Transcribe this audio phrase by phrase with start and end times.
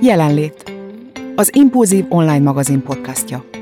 [0.00, 0.72] Jelenlét.
[1.36, 3.57] Az Impulzív online magazin podcastja.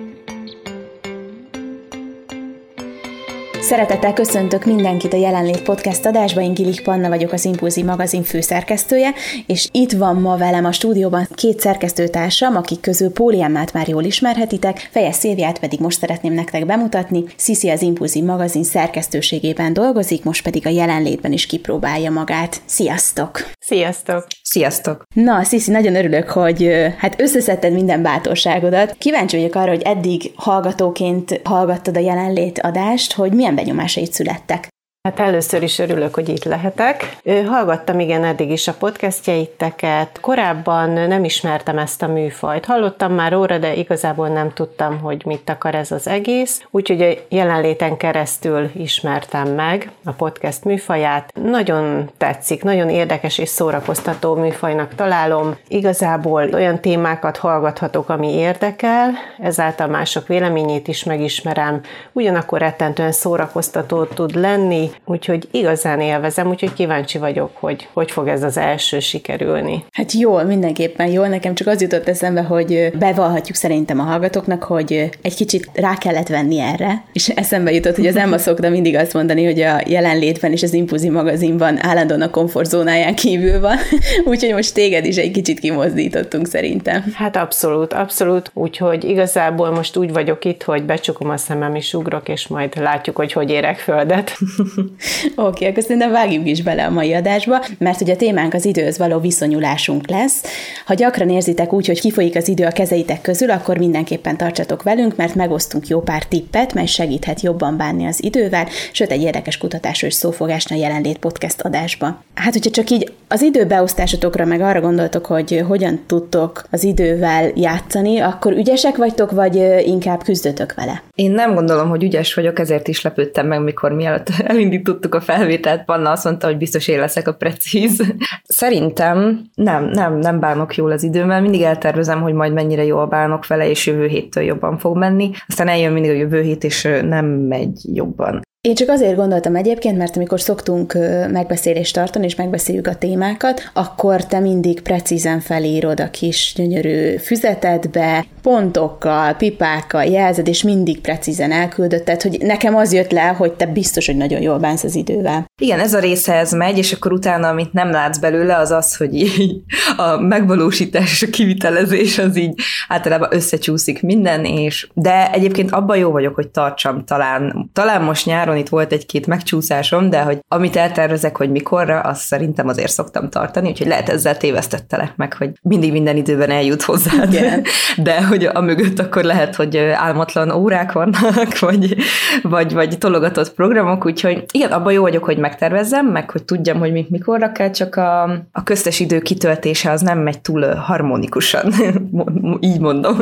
[3.67, 9.11] Szeretettel köszöntök mindenkit a Jelenlét Podcast adásba, én Gilik Panna vagyok az Impulzi magazin főszerkesztője,
[9.47, 14.89] és itt van ma velem a stúdióban két szerkesztőtársam, akik közül Póliámát már jól ismerhetitek,
[14.91, 17.25] Fejes Szilviát pedig most szeretném nektek bemutatni.
[17.37, 22.61] Sziszi az Impulzi magazin szerkesztőségében dolgozik, most pedig a Jelenlétben is kipróbálja magát.
[22.65, 23.51] Sziasztok!
[23.61, 24.27] Sziasztok!
[24.43, 25.03] Sziasztok!
[25.15, 28.95] Na, Sziszi, nagyon örülök, hogy hát összeszedted minden bátorságodat.
[28.99, 34.69] Kíváncsi vagyok arra, hogy eddig hallgatóként hallgattad a jelenlét adást, hogy milyen benyomásait születtek.
[35.07, 37.17] Hát először is örülök, hogy itt lehetek.
[37.47, 40.21] Hallgattam igen eddig is a podcastjeiteket.
[40.21, 42.65] Korábban nem ismertem ezt a műfajt.
[42.65, 46.63] Hallottam már óra, de igazából nem tudtam, hogy mit akar ez az egész.
[46.71, 51.33] Úgyhogy a jelenléten keresztül ismertem meg a podcast műfaját.
[51.43, 55.57] Nagyon tetszik, nagyon érdekes és szórakoztató műfajnak találom.
[55.69, 61.81] Igazából olyan témákat hallgathatok, ami érdekel, ezáltal mások véleményét is megismerem.
[62.13, 68.43] Ugyanakkor rettentően szórakoztató tud lenni, úgyhogy igazán élvezem, úgyhogy kíváncsi vagyok, hogy hogy fog ez
[68.43, 69.85] az első sikerülni.
[69.93, 71.29] Hát jól, mindenképpen jól.
[71.29, 76.29] Nekem csak az jutott eszembe, hogy bevallhatjuk szerintem a hallgatóknak, hogy egy kicsit rá kellett
[76.29, 80.53] venni erre, és eszembe jutott, hogy az Emma szokta mindig azt mondani, hogy a jelenlétben
[80.53, 83.77] és az Impulzi magazinban állandóan a komfortzónáján kívül van,
[84.31, 87.05] úgyhogy most téged is egy kicsit kimozdítottunk szerintem.
[87.15, 92.29] Hát abszolút, abszolút, úgyhogy igazából most úgy vagyok itt, hogy becsukom a szemem és ugrok,
[92.29, 94.37] és majd látjuk, hogy hogy érek földet.
[95.35, 98.65] Oké, okay, akkor szerintem vágjuk is bele a mai adásba, mert ugye a témánk az
[98.65, 100.45] időhöz való viszonyulásunk lesz.
[100.87, 105.17] Ha gyakran érzitek úgy, hogy kifolyik az idő a kezeitek közül, akkor mindenképpen tartsatok velünk,
[105.17, 110.11] mert megosztunk jó pár tippet, mely segíthet jobban bánni az idővel, sőt egy érdekes kutatásról
[110.11, 112.23] is szó fog esni a jelenlét podcast adásba.
[112.35, 118.19] Hát, hogyha csak így az időbeosztásotokra meg arra gondoltok, hogy hogyan tudtok az idővel játszani,
[118.19, 121.03] akkor ügyesek vagytok, vagy inkább küzdötök vele?
[121.15, 124.29] Én nem gondolom, hogy ügyes vagyok, ezért is lepődtem meg, mikor mielőtt
[124.77, 128.03] elindítottuk a felvételt, Panna azt mondta, hogy biztos én leszek a precíz.
[128.45, 133.47] Szerintem nem, nem, nem bánok jól az időmmel, mindig eltervezem, hogy majd mennyire jól bánok
[133.47, 135.31] vele, és jövő héttől jobban fog menni.
[135.49, 138.46] Aztán eljön mindig a jövő hét, és nem megy jobban.
[138.67, 140.99] Én csak azért gondoltam egyébként, mert amikor szoktunk
[141.31, 148.25] megbeszélést tartani, és megbeszéljük a témákat, akkor te mindig precízen felírod a kis gyönyörű füzetedbe,
[148.43, 153.67] pontokkal, pipákkal jelzed, és mindig precízen elküldöd, tehát hogy nekem az jött le, hogy te
[153.67, 155.45] biztos, hogy nagyon jól bánsz az idővel.
[155.61, 158.97] Igen, ez a része ez megy, és akkor utána, amit nem látsz belőle, az az,
[158.97, 159.61] hogy így
[159.97, 166.11] a megvalósítás és a kivitelezés az így általában összecsúszik minden, és de egyébként abban jó
[166.11, 170.77] vagyok, hogy tartsam talán, talán most nyáron nyáron itt volt egy-két megcsúszásom, de hogy amit
[170.77, 175.93] eltervezek, hogy mikorra, azt szerintem azért szoktam tartani, úgyhogy lehet ezzel tévesztettelek meg, hogy mindig
[175.93, 177.25] minden időben eljut hozzá.
[177.25, 177.61] De,
[178.09, 181.97] de hogy a mögött akkor lehet, hogy álmatlan órák vannak, vagy,
[182.43, 186.93] vagy, vagy tologatott programok, úgyhogy igen, abban jó vagyok, hogy megtervezzem, meg hogy tudjam, hogy
[186.93, 191.73] mit mikorra kell, csak a, a köztes idő kitöltése az nem megy túl harmonikusan,
[192.61, 193.19] így mondom.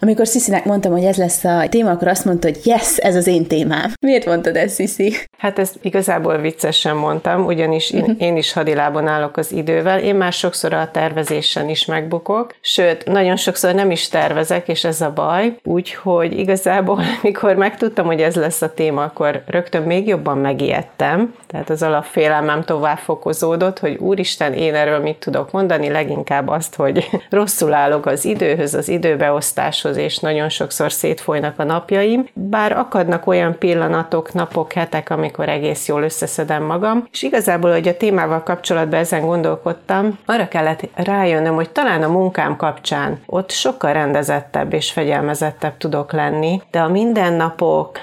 [0.00, 3.26] Amikor Sziszinek mondtam, hogy ez lesz a téma, akkor azt mondta, hogy yes, ez az
[3.26, 3.92] én témám.
[4.00, 5.14] Miért mondtad Sziszi?
[5.38, 8.12] Hát ezt igazából viccesen mondtam, ugyanis én, mhm.
[8.18, 10.00] én is hadilában állok az idővel.
[10.00, 15.00] Én már sokszor a tervezésen is megbukok, sőt, nagyon sokszor nem is tervezek, és ez
[15.00, 15.56] a baj.
[15.64, 21.34] Úgyhogy igazából, mikor megtudtam, hogy ez lesz a téma, akkor rögtön még jobban megijedtem.
[21.46, 27.08] Tehát az alapfélelmem tovább fokozódott, hogy úristen, én erről mit tudok mondani, leginkább azt, hogy
[27.30, 32.26] rosszul állok az időhöz, az időbeosztáshoz, és nagyon sokszor szétfolynak a napjaim.
[32.32, 37.08] Bár akadnak olyan pillanatok, napok, hetek, amikor egész jól összeszedem magam.
[37.12, 42.56] És igazából, hogy a témával kapcsolatban ezen gondolkodtam, arra kellett rájönnöm, hogy talán a munkám
[42.56, 47.98] kapcsán ott sokkal rendezettebb és fegyelmezettebb tudok lenni, de a mindennapok,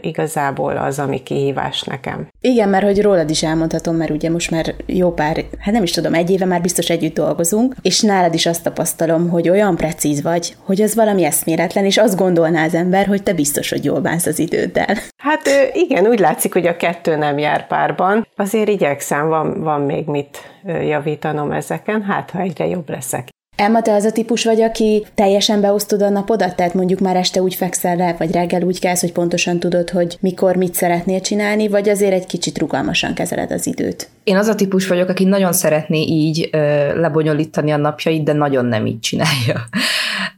[0.00, 2.28] igazából az, ami kihívás nekem.
[2.40, 5.90] Igen, mert hogy rólad is elmondhatom, mert ugye most már jó pár, hát nem is
[5.90, 10.22] tudom, egy éve már biztos együtt dolgozunk, és nálad is azt tapasztalom, hogy olyan precíz
[10.22, 14.00] vagy, hogy az valami eszméletlen, és azt gondolná az ember, hogy te biztos, hogy jól
[14.00, 14.96] bánsz az időddel.
[15.16, 18.26] Hát igen, úgy látszik, hogy a kettő nem jár párban.
[18.36, 23.28] Azért igyekszem, van, van még mit javítanom ezeken, hát ha egyre jobb leszek.
[23.62, 26.56] Emma, te az a típus vagy, aki teljesen beosztod a napodat?
[26.56, 30.16] Tehát mondjuk már este úgy fekszel le, vagy reggel úgy kelsz, hogy pontosan tudod, hogy
[30.20, 34.08] mikor mit szeretnél csinálni, vagy azért egy kicsit rugalmasan kezeled az időt?
[34.24, 36.56] Én az a típus vagyok, aki nagyon szeretné így ö,
[37.00, 39.68] lebonyolítani a napjait, de nagyon nem így csinálja.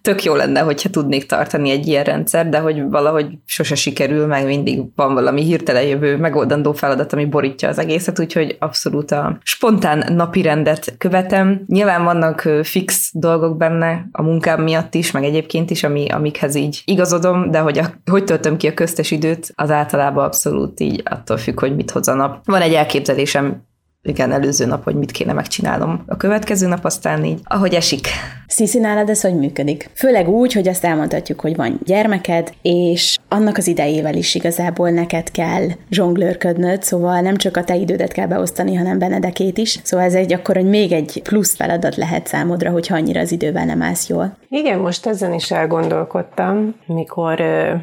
[0.05, 4.47] tök jó lenne, hogyha tudnék tartani egy ilyen rendszer, de hogy valahogy sose sikerül, meg
[4.47, 10.13] mindig van valami hirtelen jövő megoldandó feladat, ami borítja az egészet, úgyhogy abszolút a spontán
[10.15, 11.65] napi rendet követem.
[11.67, 16.83] Nyilván vannak fix dolgok benne a munkám miatt is, meg egyébként is, ami, amikhez így
[16.85, 21.37] igazodom, de hogy a, hogy töltöm ki a köztes időt, az általában abszolút így attól
[21.37, 22.45] függ, hogy mit hoz a nap.
[22.45, 23.63] Van egy elképzelésem
[24.05, 26.03] igen, előző nap, hogy mit kéne megcsinálnom.
[26.07, 28.09] A következő nap aztán így, ahogy esik.
[28.47, 29.91] Sziszi, nálad ez hogy működik?
[29.95, 35.31] Főleg úgy, hogy azt elmondhatjuk, hogy van gyermeked, és annak az idejével is igazából neked
[35.31, 39.81] kell zsonglőrködnöd, szóval nem csak a te idődet kell beosztani, hanem Benedekét is.
[39.83, 43.65] Szóval ez egy akkor, hogy még egy plusz feladat lehet számodra, hogyha annyira az idővel
[43.65, 44.37] nem állsz jól.
[44.55, 47.41] Igen, most ezen is elgondolkodtam, mikor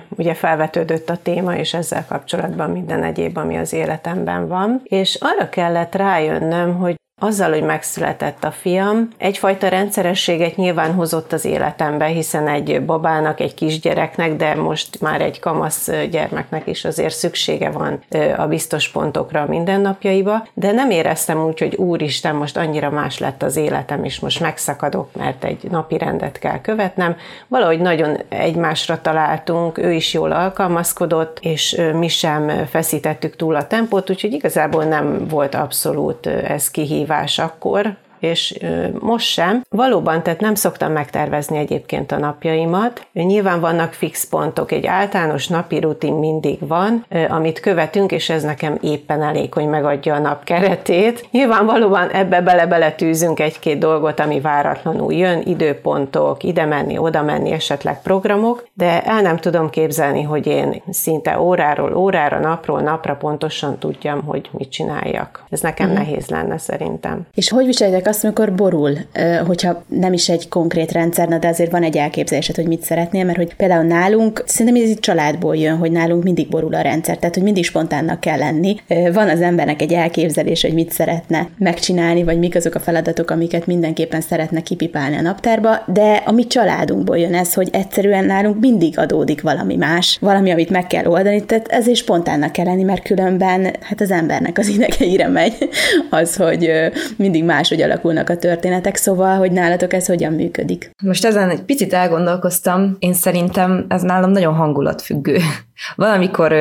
[0.09, 5.50] ugye felvetődött a téma, és ezzel kapcsolatban minden egyéb, ami az életemben van, és arra
[5.50, 12.47] kellett rájönnöm, hogy azzal, hogy megszületett a fiam, egyfajta rendszerességet nyilván hozott az életembe, hiszen
[12.47, 18.00] egy babának, egy kisgyereknek, de most már egy kamasz gyermeknek is azért szüksége van
[18.38, 23.44] a biztos pontokra a mindennapjaiba, de nem éreztem úgy, hogy úristen, most annyira más lett
[23.44, 27.15] az életem, és most megszakadok, mert egy napi rendet kell követnem.
[27.47, 34.09] Valahogy nagyon egymásra találtunk, ő is jól alkalmazkodott, és mi sem feszítettük túl a tempót,
[34.09, 38.59] úgyhogy igazából nem volt abszolút ez kihívás kihívás akkor, és
[39.00, 39.62] most sem.
[39.69, 43.06] Valóban, tehát nem szoktam megtervezni egyébként a napjaimat.
[43.13, 48.77] Nyilván vannak fix pontok, egy általános napi rutin mindig van, amit követünk, és ez nekem
[48.81, 51.27] éppen elég, hogy megadja a nap keretét.
[51.31, 57.51] Nyilván valóban ebbe bele-bele tűzünk egy-két dolgot, ami váratlanul jön, időpontok, ide menni, oda menni,
[57.51, 63.77] esetleg programok, de el nem tudom képzelni, hogy én szinte óráról órára, napról napra pontosan
[63.77, 65.44] tudjam, hogy mit csináljak.
[65.50, 65.94] Ez nekem mm.
[65.94, 67.27] nehéz lenne szerintem.
[67.33, 68.98] És hogy viseljetek azt, amikor borul,
[69.46, 73.38] hogyha nem is egy konkrét rendszer, de azért van egy elképzelésed, hogy mit szeretnél, mert
[73.38, 77.36] hogy például nálunk, szerintem ez itt családból jön, hogy nálunk mindig borul a rendszer, tehát
[77.36, 78.75] hogy mindig spontánnak kell lenni.
[79.13, 83.66] Van az embernek egy elképzelés, hogy mit szeretne megcsinálni, vagy mik azok a feladatok, amiket
[83.66, 89.00] mindenképpen szeretne kipipálni a naptárba, de a mi családunkból jön ez, hogy egyszerűen nálunk mindig
[89.00, 93.75] adódik valami más, valami, amit meg kell oldani, tehát ezért spontánnak kell lenni, mert különben
[93.81, 95.69] hát az embernek az idegeire megy
[96.10, 96.72] az, hogy
[97.18, 100.92] mindig máshogy alakul alakulnak a történetek, szóval, hogy nálatok ez hogyan működik?
[101.03, 105.38] Most ezen egy picit elgondolkoztam, én szerintem ez nálam nagyon hangulatfüggő.
[105.95, 106.53] Valamikor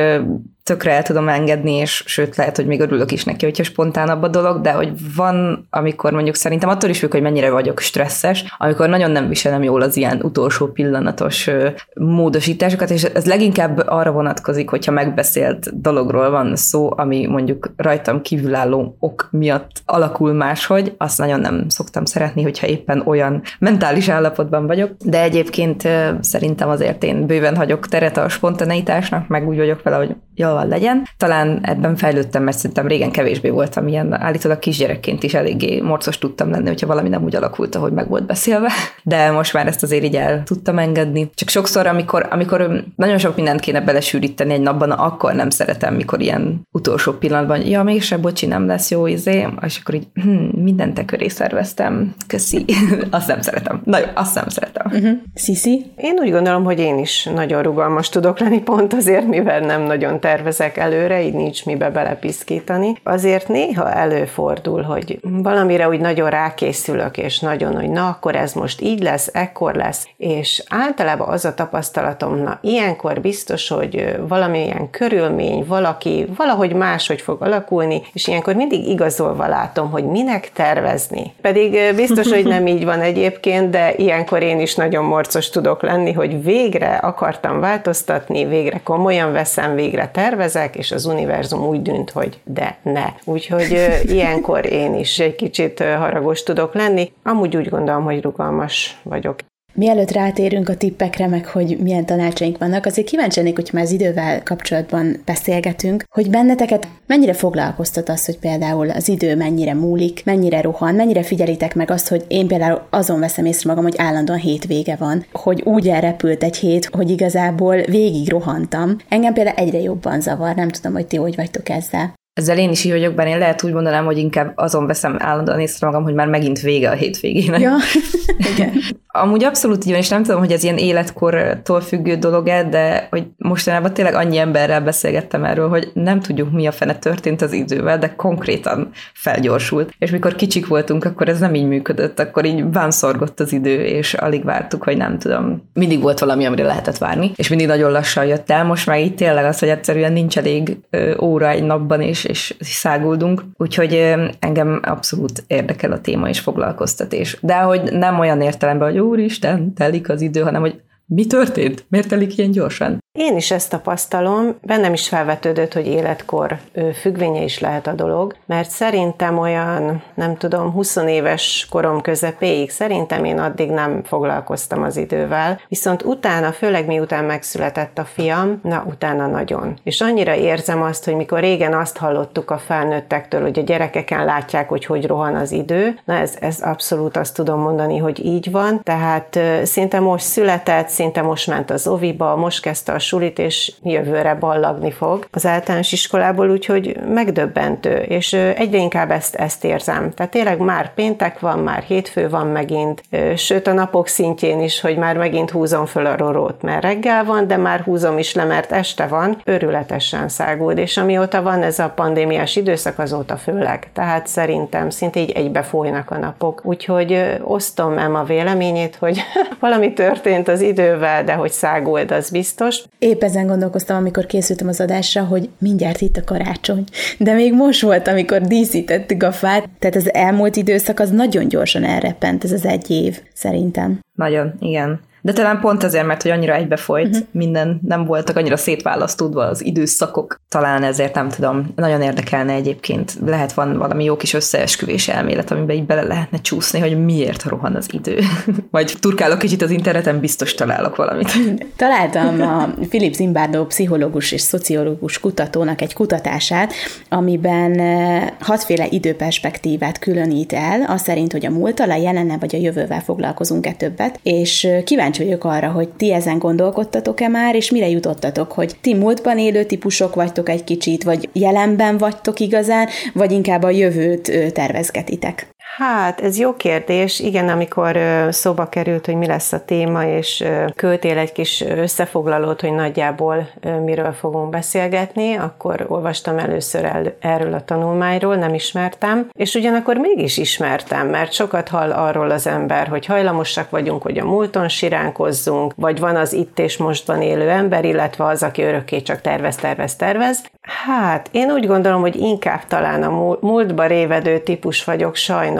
[0.71, 4.27] tökre el tudom engedni, és sőt, lehet, hogy még örülök is neki, hogyha spontánabb a
[4.27, 8.89] dolog, de hogy van, amikor mondjuk szerintem attól is függ, hogy mennyire vagyok stresszes, amikor
[8.89, 11.49] nagyon nem viselem jól az ilyen utolsó pillanatos
[11.93, 18.95] módosításokat, és ez leginkább arra vonatkozik, hogyha megbeszélt dologról van szó, ami mondjuk rajtam kívülálló
[18.99, 24.91] ok miatt alakul máshogy, azt nagyon nem szoktam szeretni, hogyha éppen olyan mentális állapotban vagyok,
[25.05, 25.87] de egyébként
[26.19, 30.69] szerintem azért én bőven hagyok teret a spontaneitásnak, meg úgy vagyok vele, hogy jól van
[30.69, 31.07] legyen.
[31.17, 36.49] Talán ebben fejlődtem, mert szerintem régen kevésbé voltam ilyen, állítólag kisgyerekként is eléggé morcos tudtam
[36.49, 38.69] lenni, hogyha valami nem úgy alakult, ahogy meg volt beszélve.
[39.03, 41.29] De most már ezt azért így el tudtam engedni.
[41.33, 46.21] Csak sokszor, amikor, amikor nagyon sok mindent kéne belesűríteni egy napban, akkor nem szeretem, mikor
[46.21, 50.93] ilyen utolsó pillanatban, ja, mégse, bocsi, nem lesz jó izé, és akkor így hm, mindent
[50.93, 52.65] te köré szerveztem, köszi.
[53.09, 53.81] azt nem szeretem.
[53.83, 54.91] Na jó, azt nem szeretem.
[54.91, 55.17] Uh-huh.
[55.35, 55.85] Sisi?
[55.97, 60.19] Én úgy gondolom, hogy én is nagyon rugalmas tudok lenni, pont azért, mivel nem nagyon
[60.41, 62.95] tervezek előre, így nincs mibe belepiszkítani.
[63.03, 68.81] Azért néha előfordul, hogy valamire úgy nagyon rákészülök, és nagyon, hogy na, akkor ez most
[68.81, 75.65] így lesz, ekkor lesz, és általában az a tapasztalatom, na, ilyenkor biztos, hogy valamilyen körülmény,
[75.67, 81.33] valaki valahogy máshogy fog alakulni, és ilyenkor mindig igazolva látom, hogy minek tervezni.
[81.41, 86.11] Pedig biztos, hogy nem így van egyébként, de ilyenkor én is nagyon morcos tudok lenni,
[86.11, 92.39] hogy végre akartam változtatni, végre komolyan veszem, végre tervezek, és az univerzum úgy dűnt, hogy
[92.43, 93.05] de ne.
[93.23, 97.11] Úgyhogy ilyenkor én is egy kicsit haragos tudok lenni.
[97.23, 99.35] Amúgy úgy gondolom, hogy rugalmas vagyok.
[99.73, 103.91] Mielőtt rátérünk a tippekre, meg hogy milyen tanácsaink vannak, azért kíváncsi lennék, hogy már az
[103.91, 110.61] idővel kapcsolatban beszélgetünk, hogy benneteket mennyire foglalkoztat az, hogy például az idő mennyire múlik, mennyire
[110.61, 114.95] rohan, mennyire figyelitek meg azt, hogy én például azon veszem észre magam, hogy állandóan hétvége
[114.95, 118.95] van, hogy úgy elrepült egy hét, hogy igazából végig rohantam.
[119.09, 122.13] Engem például egyre jobban zavar, nem tudom, hogy ti hogy vagytok ezzel.
[122.33, 125.59] Ezzel én is így vagyok, bár én lehet úgy mondanám, hogy inkább azon veszem állandóan
[125.59, 127.59] észre magam, hogy már megint vége a hétvégének.
[127.59, 127.75] Ja,
[128.53, 128.73] igen.
[129.13, 133.27] Amúgy abszolút így van, és nem tudom, hogy ez ilyen életkortól függő dolog-e, de hogy
[133.37, 137.97] mostanában tényleg annyi emberrel beszélgettem erről, hogy nem tudjuk, mi a fene történt az idővel,
[137.97, 139.93] de konkrétan felgyorsult.
[139.97, 144.13] És mikor kicsik voltunk, akkor ez nem így működött, akkor így bánszorgott az idő, és
[144.13, 145.69] alig vártuk, hogy nem tudom.
[145.73, 148.63] Mindig volt valami, amire lehetett várni, és mindig nagyon lassan jött el.
[148.63, 150.77] Most már itt tényleg az, hogy egyszerűen nincs elég
[151.21, 153.43] óra egy napban, és, és száguldunk.
[153.57, 157.37] Úgyhogy engem abszolút érdekel a téma és foglalkoztatés.
[157.41, 160.81] De hogy nem olyan értelemben, hogy úristen, telik az idő, hanem hogy
[161.13, 161.85] mi történt?
[161.89, 162.99] Miért telik ilyen gyorsan?
[163.11, 166.57] Én is ezt tapasztalom, bennem is felvetődött, hogy életkor
[167.01, 173.25] függvénye is lehet a dolog, mert szerintem olyan, nem tudom, 20 éves korom közepéig szerintem
[173.25, 179.27] én addig nem foglalkoztam az idővel, viszont utána, főleg miután megszületett a fiam, na utána
[179.27, 179.79] nagyon.
[179.83, 184.69] És annyira érzem azt, hogy mikor régen azt hallottuk a felnőttektől, hogy a gyerekeken látják,
[184.69, 188.81] hogy hogy rohan az idő, na ez, ez abszolút azt tudom mondani, hogy így van,
[188.83, 194.35] tehát szinte most született, szinte most ment az oviba, most kezdte a sulit, és jövőre
[194.35, 200.11] ballagni fog az általános iskolából, úgyhogy megdöbbentő, és egyre inkább ezt, ezt érzem.
[200.11, 203.03] Tehát tényleg már péntek van, már hétfő van megint,
[203.35, 207.47] sőt a napok szintjén is, hogy már megint húzom föl a rorót, mert reggel van,
[207.47, 211.89] de már húzom is le, mert este van, örületesen száguld, és amióta van ez a
[211.95, 213.89] pandémiás időszak, azóta főleg.
[213.93, 216.61] Tehát szerintem szinte így egybe folynak a napok.
[216.63, 219.21] Úgyhogy osztom a véleményét, hogy
[219.59, 222.83] valami történt az idővel, de hogy száguld, az biztos.
[222.99, 226.83] Épp ezen gondolkoztam, amikor készültem az adásra, hogy mindjárt itt a karácsony.
[227.17, 231.83] De még most volt, amikor díszítettük a fát, tehát az elmúlt időszak az nagyon gyorsan
[231.83, 233.99] elrepent, ez az egy év, szerintem.
[234.17, 234.99] Nagyon, igen.
[235.21, 237.27] De talán pont azért, mert hogy annyira egybefolyt uh-huh.
[237.31, 240.39] minden, nem voltak annyira szétválasztódva az időszakok.
[240.49, 243.13] Talán ezért nem tudom, nagyon érdekelne egyébként.
[243.25, 247.75] Lehet van valami jó kis összeesküvés elmélet, amiben így bele lehetne csúszni, hogy miért rohan
[247.75, 248.19] az idő.
[248.71, 251.31] Vagy turkálok kicsit az interneten, biztos találok valamit.
[251.75, 256.73] Találtam a Philip Zimbardo pszichológus és szociológus kutatónak egy kutatását,
[257.09, 262.59] amiben eh, hatféle időperspektívát különít el, az szerint, hogy a múlttal, a jelenne vagy a
[262.59, 267.71] jövővel foglalkozunk-e többet, és eh, kíváncsi kíváncsi vagyok arra, hogy ti ezen gondolkodtatok-e már, és
[267.71, 273.31] mire jutottatok, hogy ti múltban élő típusok vagytok egy kicsit, vagy jelenben vagytok igazán, vagy
[273.31, 275.47] inkább a jövőt tervezgetitek?
[275.77, 277.19] Hát, ez jó kérdés.
[277.19, 277.99] Igen, amikor
[278.29, 280.43] szóba került, hogy mi lesz a téma, és
[280.75, 283.49] költél egy kis összefoglalót, hogy nagyjából
[283.83, 290.37] miről fogunk beszélgetni, akkor olvastam először el, erről a tanulmányról, nem ismertem, és ugyanakkor mégis
[290.37, 295.99] ismertem, mert sokat hall arról az ember, hogy hajlamosak vagyunk, hogy a múlton siránkozzunk, vagy
[295.99, 300.41] van az itt és mostban élő ember, illetve az, aki örökké csak tervez, tervez, tervez.
[300.61, 305.59] Hát, én úgy gondolom, hogy inkább talán a múltba révedő típus vagyok sajnos,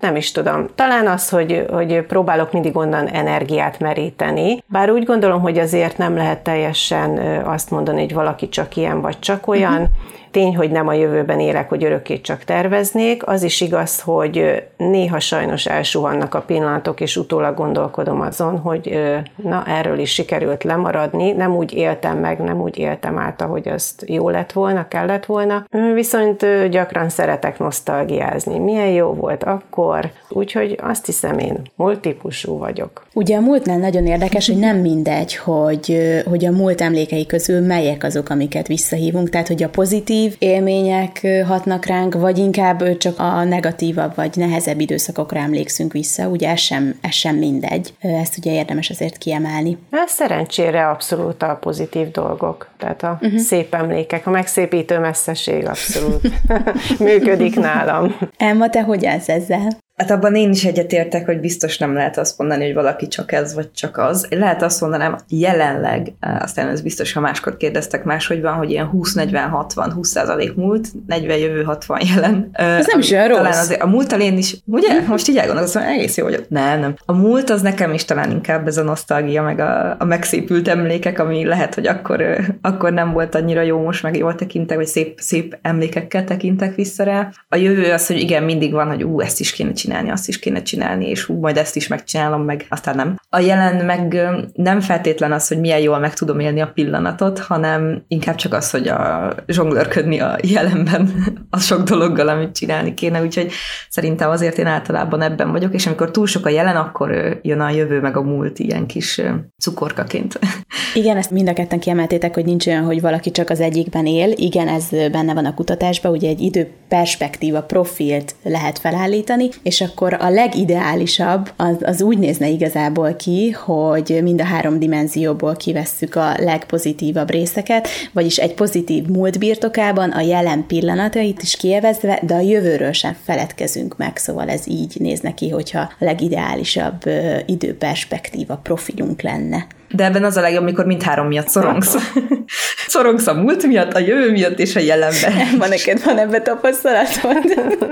[0.00, 0.66] nem is tudom.
[0.74, 6.16] Talán az, hogy, hogy próbálok mindig onnan energiát meríteni, bár úgy gondolom, hogy azért nem
[6.16, 10.88] lehet teljesen azt mondani, hogy valaki csak ilyen vagy csak olyan, uh-huh tény, hogy nem
[10.88, 16.40] a jövőben élek, hogy örökké csak terveznék, az is igaz, hogy néha sajnos elsuhannak a
[16.40, 19.00] pillanatok, és utólag gondolkodom azon, hogy
[19.36, 24.04] na, erről is sikerült lemaradni, nem úgy éltem meg, nem úgy éltem át, ahogy azt
[24.06, 25.66] jó lett volna, kellett volna.
[25.94, 28.58] Viszont gyakran szeretek nosztalgiázni.
[28.58, 33.06] Milyen jó volt akkor, úgyhogy azt hiszem én multitípusú vagyok.
[33.14, 38.04] Ugye a múltnál nagyon érdekes, hogy nem mindegy, hogy, hogy a múlt emlékei közül melyek
[38.04, 43.44] azok, amiket visszahívunk, tehát hogy a pozitív pozitív élmények hatnak ránk, vagy inkább csak a
[43.44, 47.94] negatívabb vagy nehezebb időszakokra emlékszünk vissza, ugye ez sem, ez sem mindegy.
[48.00, 49.78] Ezt ugye érdemes azért kiemelni.
[49.90, 53.38] Ez szerencsére abszolút a pozitív dolgok, tehát a uh-huh.
[53.38, 56.30] szép emlékek, a megszépítő messzeség abszolút
[56.98, 58.16] működik nálam.
[58.36, 59.84] Emma, te hogy állsz ezzel?
[59.96, 63.54] Hát abban én is egyetértek, hogy biztos nem lehet azt mondani, hogy valaki csak ez,
[63.54, 64.26] vagy csak az.
[64.30, 69.90] Lehet azt mondanám, jelenleg, aztán ez biztos, ha máskor kérdeztek máshogy van, hogy ilyen 20-40-60,
[69.94, 72.48] 20 százalék múlt, 40 jövő 60 jelen.
[72.52, 73.36] Ez nem is olyan rossz.
[73.36, 75.00] Talán azért, a múltal én is, ugye?
[75.06, 76.48] Most így elgondolkozom, egész jó vagyok.
[76.48, 76.94] Nem, nem.
[77.04, 81.18] A múlt az nekem is talán inkább ez a nosztalgia, meg a, a megszépült emlékek,
[81.18, 82.24] ami lehet, hogy akkor,
[82.62, 87.04] akkor nem volt annyira jó, most meg jól tekintek, vagy szép, szép emlékekkel tekintek vissza
[87.04, 87.30] rá.
[87.48, 90.38] A jövő az, hogy igen, mindig van, hogy ú, ezt is kéne csinálni, azt is
[90.38, 93.16] kéne csinálni, és hú, majd ezt is megcsinálom, meg aztán nem.
[93.30, 94.20] A jelen meg
[94.54, 98.70] nem feltétlen az, hogy milyen jól meg tudom élni a pillanatot, hanem inkább csak az,
[98.70, 101.10] hogy a zsonglőrködni a jelenben
[101.50, 103.52] a sok dologgal, amit csinálni kéne, úgyhogy
[103.88, 107.70] szerintem azért én általában ebben vagyok, és amikor túl sok a jelen, akkor jön a
[107.70, 109.20] jövő meg a múlt ilyen kis
[109.58, 110.38] cukorkaként.
[110.94, 114.32] Igen, ezt mind a ketten kiemeltétek, hogy nincs olyan, hogy valaki csak az egyikben él.
[114.36, 120.16] Igen, ez benne van a kutatásban, ugye egy idő perspektíva profilt lehet felállítani, és akkor
[120.20, 126.34] a legideálisabb az, az úgy nézne igazából ki, hogy mind a három dimenzióból kivesszük a
[126.38, 132.92] legpozitívabb részeket, vagyis egy pozitív múlt birtokában a jelen pillanatait is kievezve, de a jövőről
[132.92, 137.02] sem feledkezünk meg, szóval ez így néz neki, hogyha a legideálisabb
[137.46, 139.66] időperspektíva profilunk lenne.
[139.90, 141.96] De ebben az a legjobb, amikor mindhárom miatt szorongsz.
[142.86, 145.32] szorongsz a múlt miatt, a jövő miatt és a jelenben.
[145.58, 147.44] Van neked, van ebbe tapasztalatod?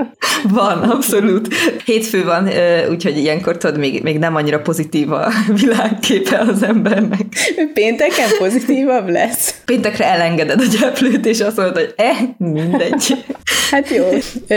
[0.59, 1.55] van, abszolút.
[1.85, 2.51] Hétfő van,
[2.91, 5.29] úgyhogy ilyenkor tudod, még, még nem annyira pozitív a
[5.61, 7.23] világképe az embernek.
[7.75, 9.55] Pénteken pozitívabb lesz?
[9.65, 13.25] Péntekre elengeded a gyeplőt, és azt mondod, hogy eh, mindegy.
[13.71, 14.05] Hát jó.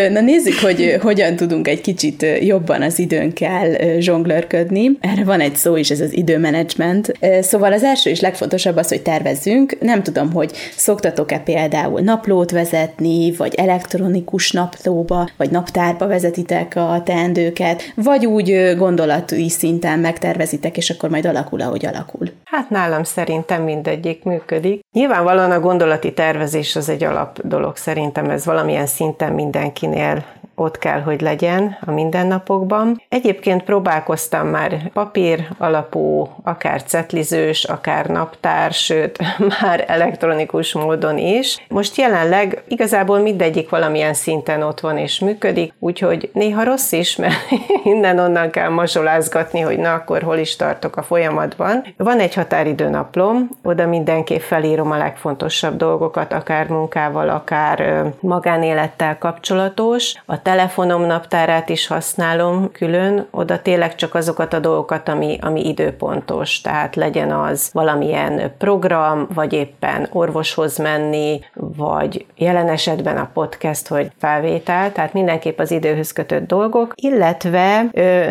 [0.10, 4.98] Na nézzük, hogy hogyan tudunk egy kicsit jobban az időnkkel zsonglőrködni.
[5.02, 7.12] Erre van egy szó is, ez az időmenedzsment.
[7.42, 9.78] Szóval az első és legfontosabb az, hogy tervezzünk.
[9.80, 17.82] Nem tudom, hogy szoktatok-e például naplót vezetni, vagy elektronikus naplóba, vagy naptárba vezetitek a teendőket,
[17.96, 22.28] vagy úgy gondolati szinten megtervezitek, és akkor majd alakul, ahogy alakul.
[22.44, 24.80] Hát nálam szerintem mindegyik működik.
[24.92, 30.26] Nyilvánvalóan a gondolati tervezés az egy alap dolog, szerintem ez valamilyen szinten mindenkinél
[30.60, 33.02] ott kell, hogy legyen a mindennapokban.
[33.10, 39.18] Egyébként próbálkoztam már papír alapú, akár cetlizős, akár naptár, sőt,
[39.62, 41.66] már elektronikus módon is.
[41.70, 47.36] Most jelenleg igazából mindegyik valamilyen szinten ott van és működik, úgyhogy néha rossz is, mert
[47.84, 51.86] innen-onnan kell mazsolázgatni, hogy na akkor hol is tartok a folyamatban.
[51.98, 60.14] Van egy határidőnaplom, oda mindenképp felírom a legfontosabb dolgokat, akár munkával, akár magánélettel kapcsolatos.
[60.26, 66.62] A telefonom naptárát is használom külön, oda tényleg csak azokat a dolgokat, ami, ami időpontos,
[66.62, 74.12] tehát legyen az valamilyen program, vagy éppen orvoshoz menni, vagy jelen esetben a podcast, hogy
[74.20, 78.26] felvétel, tehát mindenképp az időhöz kötött dolgok, illetve ö,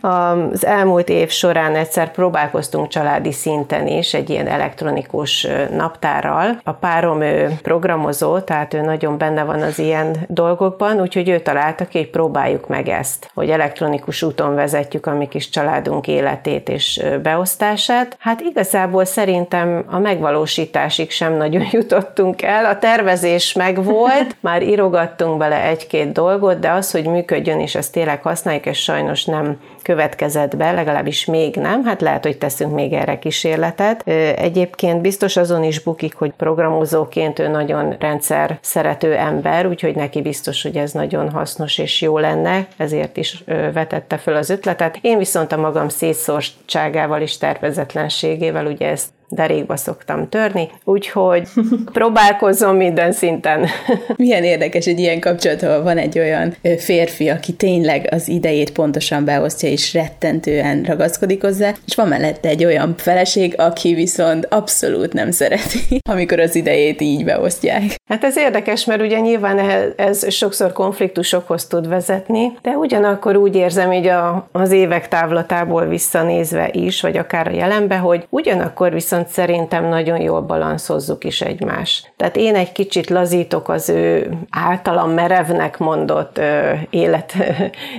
[0.50, 6.60] az elmúlt év során egyszer próbálkoztunk családi szinten is egy ilyen elektronikus naptárral.
[6.64, 11.84] A párom ő programozó, tehát ő nagyon benne van az ilyen dolgokban, úgyhogy ő találta
[11.84, 17.02] ki, hogy próbáljuk meg ezt, hogy elektronikus úton vezetjük a mi kis családunk életét és
[17.22, 18.16] beosztását.
[18.18, 22.64] Hát igazából szerintem a megvalósításig sem nagyon jutottunk el.
[22.64, 27.92] A tervezés meg volt, már írogattunk bele egy-két dolgot, de az, hogy működjön és ezt
[27.92, 32.92] tényleg használjuk, és sajnos nem következett be, legalábbis még nem, hát lehet, hogy teszünk még
[32.92, 34.08] erre kísérletet.
[34.36, 40.62] Egyébként biztos azon is bukik, hogy programozóként ő nagyon rendszer szerető ember, úgyhogy neki biztos,
[40.62, 44.98] hogy ez nagyon hasznos és jó lenne, ezért is vetette föl az ötletet.
[45.00, 51.48] Én viszont a magam szétszórtságával és tervezetlenségével ugye ezt derékba szoktam törni, úgyhogy
[51.92, 53.66] próbálkozom minden szinten.
[54.16, 59.24] Milyen érdekes egy ilyen kapcsolat, ahol van egy olyan férfi, aki tényleg az idejét pontosan
[59.24, 65.30] beosztja, és rettentően ragaszkodik hozzá, és van mellette egy olyan feleség, aki viszont abszolút nem
[65.30, 65.78] szereti,
[66.10, 67.82] amikor az idejét így beosztják.
[68.08, 69.58] Hát ez érdekes, mert ugye nyilván
[69.96, 76.68] ez sokszor konfliktusokhoz tud vezetni, de ugyanakkor úgy érzem így a, az évek távlatából visszanézve
[76.72, 82.12] is, vagy akár a jelenbe, hogy ugyanakkor viszont viszont szerintem nagyon jól balanszozzuk is egymást.
[82.16, 87.34] Tehát én egy kicsit lazítok az ő általam merevnek mondott ö, élet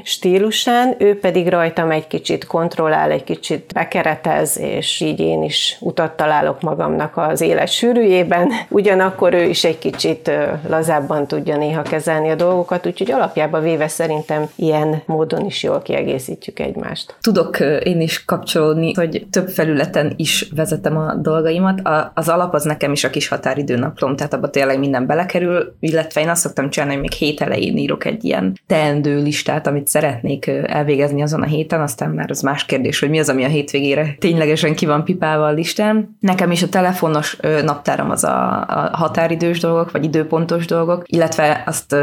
[0.04, 6.12] stílusán, ő pedig rajtam egy kicsit kontrollál, egy kicsit bekeretez, és így én is utat
[6.12, 8.52] találok magamnak az élet sűrűjében.
[8.70, 13.88] Ugyanakkor ő is egy kicsit ö, lazábban tudja néha kezelni a dolgokat, úgyhogy alapjában véve
[13.88, 17.16] szerintem ilyen módon is jól kiegészítjük egymást.
[17.22, 21.80] Tudok én is kapcsolódni, hogy több felületen is vezetem a dolgaimat.
[21.80, 26.22] A, az alap az nekem is a kis határidőnaplom, tehát abban tényleg minden belekerül, illetve
[26.22, 30.48] én azt szoktam csinálni, hogy még hét elején írok egy ilyen teendő listát, amit szeretnék
[30.48, 34.16] elvégezni azon a héten, aztán már az más kérdés, hogy mi az, ami a hétvégére
[34.20, 36.18] ténylegesen ki van pipálva a listán.
[36.20, 41.96] Nekem is a telefonos naptáram az a, a határidős dolgok, vagy időpontos dolgok, illetve azt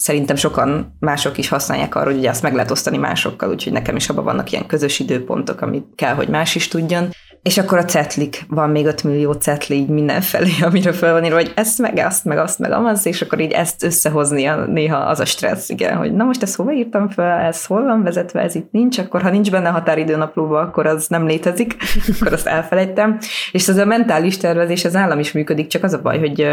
[0.00, 3.96] szerintem sokan mások is használják arra, hogy ugye azt meg lehet osztani másokkal, úgyhogy nekem
[3.96, 7.08] is abban vannak ilyen közös időpontok, amit kell, hogy más is tudjon.
[7.42, 11.36] És akkor a cetlik, van még 5 millió cetli így mindenfelé, amire fel van írva,
[11.36, 14.96] hogy ezt meg azt, meg azt, meg amaz, és akkor így ezt összehozni a, néha
[14.96, 18.40] az a stressz, igen, hogy na most ezt hova írtam fel, ez hol van vezetve,
[18.40, 21.76] ez itt nincs, akkor ha nincs benne határidőnaplóba, akkor az nem létezik,
[22.20, 23.18] akkor azt elfelejtem.
[23.52, 26.48] És ez a mentális tervezés, az állam is működik, csak az a baj, hogy,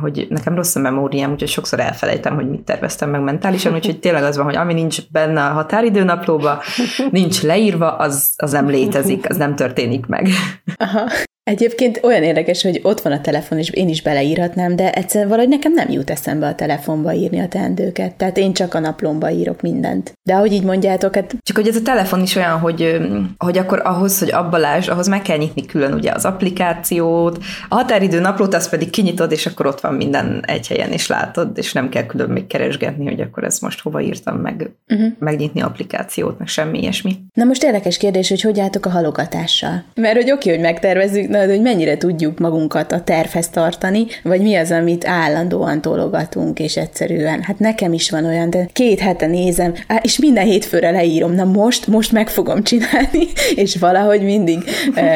[0.00, 2.60] hogy nekem rossz a memóriám, úgyhogy sokszor elfelejtem, hogy mit
[2.96, 6.62] terveztem meg mentálisan, úgyhogy tényleg az van, hogy ami nincs benne a határidőnaplóba,
[7.10, 10.28] nincs leírva, az, az nem létezik, az nem történik meg.
[10.76, 11.10] Aha.
[11.44, 15.50] Egyébként olyan érdekes, hogy ott van a telefon, és én is beleírhatnám, de egyszerűen valahogy
[15.50, 18.14] nekem nem jut eszembe a telefonba írni a teendőket.
[18.14, 20.12] Tehát én csak a naplomba írok mindent.
[20.22, 21.34] De ahogy így mondjátok, hát...
[21.42, 23.00] Csak hogy ez a telefon is olyan, hogy,
[23.38, 27.74] hogy akkor ahhoz, hogy abba láss, ahhoz meg kell nyitni külön ugye az applikációt, a
[27.74, 31.72] határidő naplót, azt pedig kinyitod, és akkor ott van minden egy helyen, és látod, és
[31.72, 35.12] nem kell külön még keresgetni, hogy akkor ezt most hova írtam meg, uh-huh.
[35.18, 37.16] megnyitni applikációt, meg semmi ilyesmi.
[37.34, 39.84] Na most érdekes kérdés, hogy hogy álltok a halogatással?
[39.94, 44.54] Mert hogy oké, hogy megtervezzük, de hogy mennyire tudjuk magunkat a tervhez tartani, vagy mi
[44.54, 49.74] az, amit állandóan tologatunk, és egyszerűen, hát nekem is van olyan, de két hete nézem,
[50.02, 53.26] és minden hétfőre leírom, na most, most meg fogom csinálni,
[53.62, 54.58] és valahogy mindig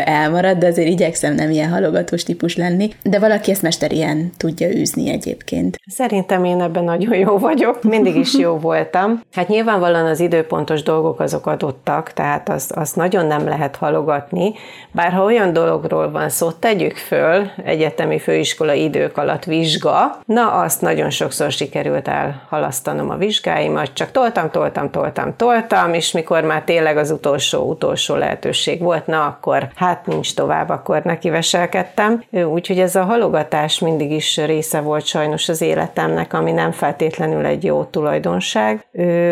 [0.04, 5.10] elmarad, de azért igyekszem nem ilyen halogatós típus lenni, de valaki ezt mesterien tudja űzni
[5.10, 5.76] egyébként.
[5.86, 9.20] Szerintem én ebben nagyon jó vagyok, mindig is jó voltam.
[9.32, 14.54] Hát nyilvánvalóan az időpontos dolgok azok adottak, tehát azt, azt nagyon nem lehet halogatni,
[14.92, 20.80] bár ha olyan dologról van szó, tegyük föl, egyetemi főiskola idők alatt vizsga, na azt
[20.80, 26.96] nagyon sokszor sikerült elhalasztanom a vizsgáimat, csak toltam, toltam, toltam, toltam, és mikor már tényleg
[26.96, 32.22] az utolsó, utolsó lehetőség volt, na akkor hát nincs tovább, akkor nekiveselkedtem.
[32.30, 37.64] Úgyhogy ez a halogatás mindig is része volt sajnos az életemnek, ami nem feltétlenül egy
[37.64, 38.86] jó tulajdonság,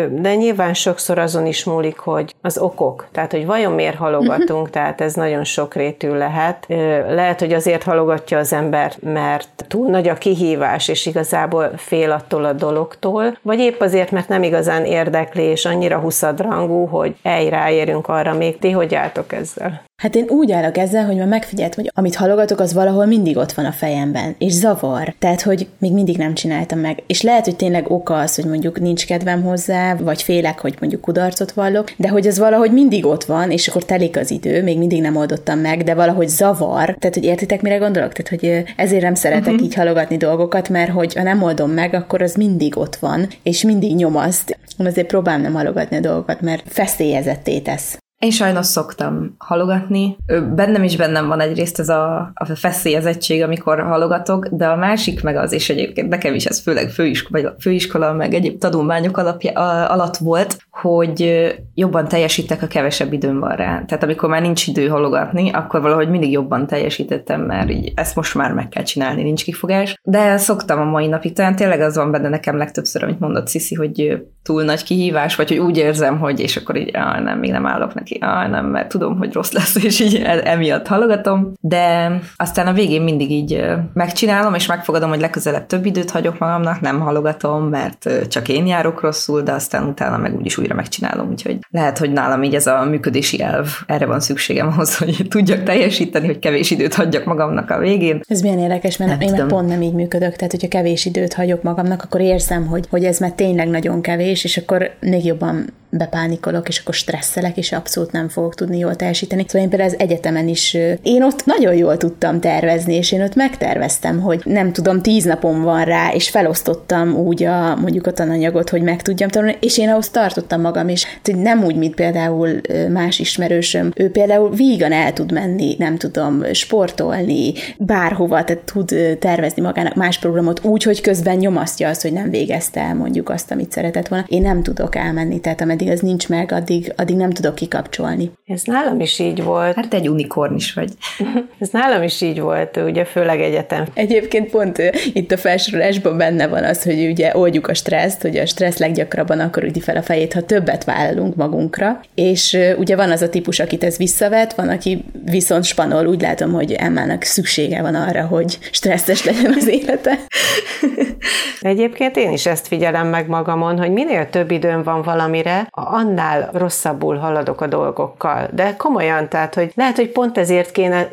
[0.09, 5.01] de nyilván sokszor azon is múlik, hogy az okok, tehát hogy vajon miért halogatunk, tehát
[5.01, 6.64] ez nagyon sokrétű lehet.
[7.07, 12.45] Lehet, hogy azért halogatja az ember, mert túl nagy a kihívás, és igazából fél attól
[12.45, 18.33] a dologtól, vagy épp azért, mert nem igazán érdekli, és annyira huszadrangú, hogy elráérünk arra
[18.33, 18.59] még.
[18.59, 19.83] Ti hogy álltok ezzel?
[20.01, 23.51] Hát én úgy állok ezzel, hogy már megfigyeltem, hogy amit halogatok, az valahol mindig ott
[23.51, 25.15] van a fejemben, és zavar.
[25.19, 27.03] Tehát, hogy még mindig nem csináltam meg.
[27.07, 31.01] És lehet, hogy tényleg oka az, hogy mondjuk nincs kedvem hozzá, vagy félek, hogy mondjuk
[31.01, 34.77] kudarcot vallok, de hogy az valahogy mindig ott van, és akkor telik az idő, még
[34.77, 36.95] mindig nem oldottam meg, de valahogy zavar.
[36.99, 38.13] Tehát, hogy értitek, mire gondolok?
[38.13, 39.65] Tehát, hogy ezért nem szeretek uh-huh.
[39.65, 43.63] így halogatni dolgokat, mert hogy ha nem oldom meg, akkor az mindig ott van, és
[43.63, 44.57] mindig nyomaszt.
[44.77, 47.97] Azért próbálom nem halogatni a dolgokat, mert feszélyezetté tesz.
[48.19, 50.17] Én sajnos szoktam halogatni.
[50.55, 55.35] Bennem is bennem van egyrészt ez a, a feszélyezettség, amikor halogatok, de a másik meg
[55.35, 59.51] az, és egyébként nekem is ez főleg főiskola, főiskola meg egyéb tanulmányok alapja,
[59.87, 63.83] alatt volt, hogy jobban teljesítek, a kevesebb időm van rá.
[63.85, 68.35] Tehát amikor már nincs idő halogatni, akkor valahogy mindig jobban teljesítettem, mert így ezt most
[68.35, 69.99] már meg kell csinálni, nincs kifogás.
[70.03, 73.75] De szoktam a mai napig, talán tényleg az van benne nekem legtöbbször, amit mondott Sziszi,
[73.75, 77.51] hogy túl nagy kihívás, vagy hogy úgy érzem, hogy és akkor így, ah, nem, még
[77.51, 81.53] nem állok neki, ah, nem, mert tudom, hogy rossz lesz, és így emiatt halogatom.
[81.61, 86.81] De aztán a végén mindig így megcsinálom, és megfogadom, hogy legközelebb több időt hagyok magamnak,
[86.81, 91.57] nem halogatom, mert csak én járok rosszul, de aztán utána meg úgyis újra megcsinálom, úgyhogy
[91.69, 96.25] lehet, hogy nálam így ez a működési elv, erre van szükségem ahhoz, hogy tudjak teljesíteni,
[96.25, 98.21] hogy kevés időt hagyjak magamnak a végén.
[98.27, 99.45] Ez milyen érdekes, mert nem én tudom.
[99.45, 103.03] meg pont nem így működök, tehát hogyha kevés időt hagyok magamnak, akkor érzem, hogy, hogy
[103.03, 105.65] ez már tényleg nagyon kevés, és akkor még jobban
[105.97, 109.45] bepánikolok, és akkor stresszelek, és abszolút nem fogok tudni jól teljesíteni.
[109.47, 113.35] Szóval én például az egyetemen is, én ott nagyon jól tudtam tervezni, és én ott
[113.35, 118.69] megterveztem, hogy nem tudom, tíz napom van rá, és felosztottam úgy a, mondjuk a tananyagot,
[118.69, 123.19] hogy meg tudjam tanulni, és én ahhoz tartottam magam, és nem úgy, mint például más
[123.19, 123.91] ismerősöm.
[123.95, 130.19] Ő például vígan el tud menni, nem tudom, sportolni, bárhova, tehát tud tervezni magának más
[130.19, 134.25] programot úgy, hogy közben nyomasztja azt, hogy nem végezte el mondjuk azt, amit szeretett volna.
[134.27, 138.31] Én nem tudok elmenni, tehát ameddig ameddig az nincs meg, addig, addig nem tudok kikapcsolni.
[138.45, 139.75] Ez nálam is így volt.
[139.75, 140.91] Hát egy unikorn is vagy.
[141.59, 143.85] Ez nálam is így volt, ugye főleg egyetem.
[143.93, 144.81] Egyébként pont
[145.13, 149.39] itt a felsorolásban benne van az, hogy ugye oldjuk a stresszt, hogy a stressz leggyakrabban
[149.39, 153.59] akkor üti fel a fejét, ha többet vállalunk magunkra, és ugye van az a típus,
[153.59, 158.57] akit ez visszavet, van, aki viszont spanol, úgy látom, hogy Emmának szüksége van arra, hogy
[158.71, 160.19] stresszes legyen az élete.
[161.61, 167.17] Egyébként én is ezt figyelem meg magamon, hogy minél több időm van valamire, annál rosszabbul
[167.17, 168.47] haladok a dolgokkal.
[168.51, 171.07] De komolyan, tehát, hogy lehet, hogy pont ezért kéne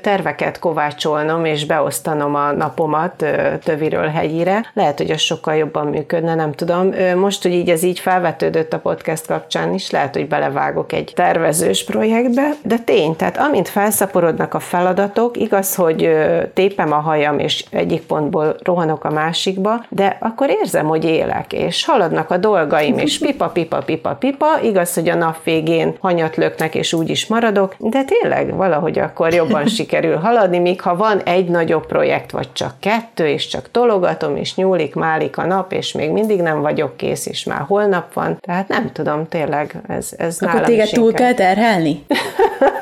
[0.00, 3.24] terveket kovácsolnom és beosztanom a napomat
[3.64, 4.70] töviről hegyire.
[4.74, 6.90] Lehet, hogy az sokkal jobban működne, nem tudom.
[7.16, 11.84] Most, hogy így ez így felvetődött a podcast kapcsán is, lehet, hogy belevágok egy tervezős
[11.84, 16.10] projektbe, de tény, tehát amint felszaporodnak a feladatok, igaz, hogy
[16.54, 21.84] tépem a hajam, és egyik pontból rohanok a másikba, de akkor érzem, hogy élek, és
[21.84, 26.36] haladnak a dolgaim, és pipa, pipa, pipa, pipa, pipa, igaz, hogy a nap végén hanyat
[26.36, 31.20] löknek, és úgy is maradok, de tényleg valahogy akkor jobban sikerül haladni, míg ha van
[31.20, 35.92] egy nagyobb projekt, vagy csak kettő, és csak tologatom, és nyúlik, málik a nap, és
[35.92, 40.38] még mindig nem vagyok kész, és már holnap van, tehát nem tudom, tényleg ez, ez
[40.40, 42.04] Akkor téged túl kell terhelni?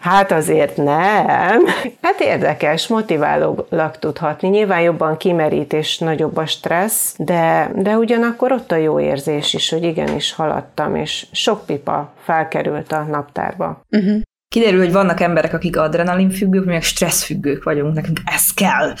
[0.00, 1.66] hát azért nem.
[2.02, 4.48] Hát érdekes, motiválólag tudhatni.
[4.48, 9.70] Nyilván jobban kimerít és nagyobb a stressz, de, de ugyanakkor ott a jó érzés is,
[9.70, 13.80] hogy igenis haladtam, és sok pipa felkerült a naptárba.
[13.90, 14.20] Uh-huh
[14.54, 18.94] kiderül, hogy vannak emberek, akik adrenalin függők, mi meg stressz függők vagyunk, nekünk ez kell.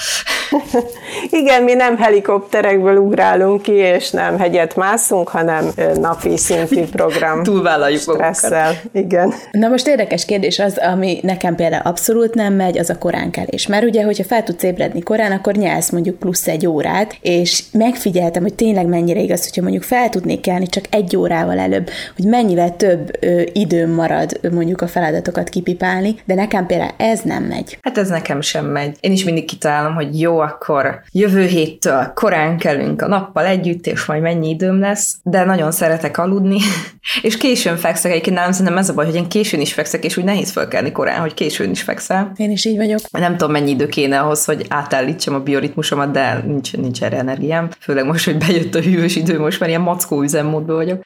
[1.40, 7.42] Igen, mi nem helikopterekből ugrálunk ki, és nem hegyet mászunk, hanem napi szintű program.
[7.42, 8.66] Túlvállaljuk stresszel.
[8.66, 8.88] Magunkat.
[8.92, 9.32] Igen.
[9.50, 13.66] Na most érdekes kérdés az, ami nekem például abszolút nem megy, az a koránkelés.
[13.66, 18.42] Mert ugye, hogyha fel tudsz ébredni korán, akkor nyelsz mondjuk plusz egy órát, és megfigyeltem,
[18.42, 22.76] hogy tényleg mennyire igaz, hogyha mondjuk fel tudnék kelni csak egy órával előbb, hogy mennyivel
[22.76, 27.78] több ö, időm marad mondjuk a feladatokat kipipálni, de nekem például ez nem megy.
[27.82, 28.96] Hát ez nekem sem megy.
[29.00, 34.04] Én is mindig kitalálom, hogy jó, akkor jövő héttől korán kelünk a nappal együtt, és
[34.04, 36.58] majd mennyi időm lesz, de nagyon szeretek aludni,
[37.22, 38.10] és későn fekszek.
[38.10, 40.92] Egyébként nálam szerintem ez a baj, hogy én későn is fekszek, és úgy nehéz felkelni
[40.92, 42.32] korán, hogy későn is fekszel.
[42.36, 42.98] Én is így vagyok.
[43.10, 47.68] Nem tudom, mennyi idő kéne ahhoz, hogy átállítsam a bioritmusomat, de nincs, nincs erre energiám.
[47.80, 51.02] Főleg most, hogy bejött a hűvös idő, most már ilyen mackó üzemmódban vagyok.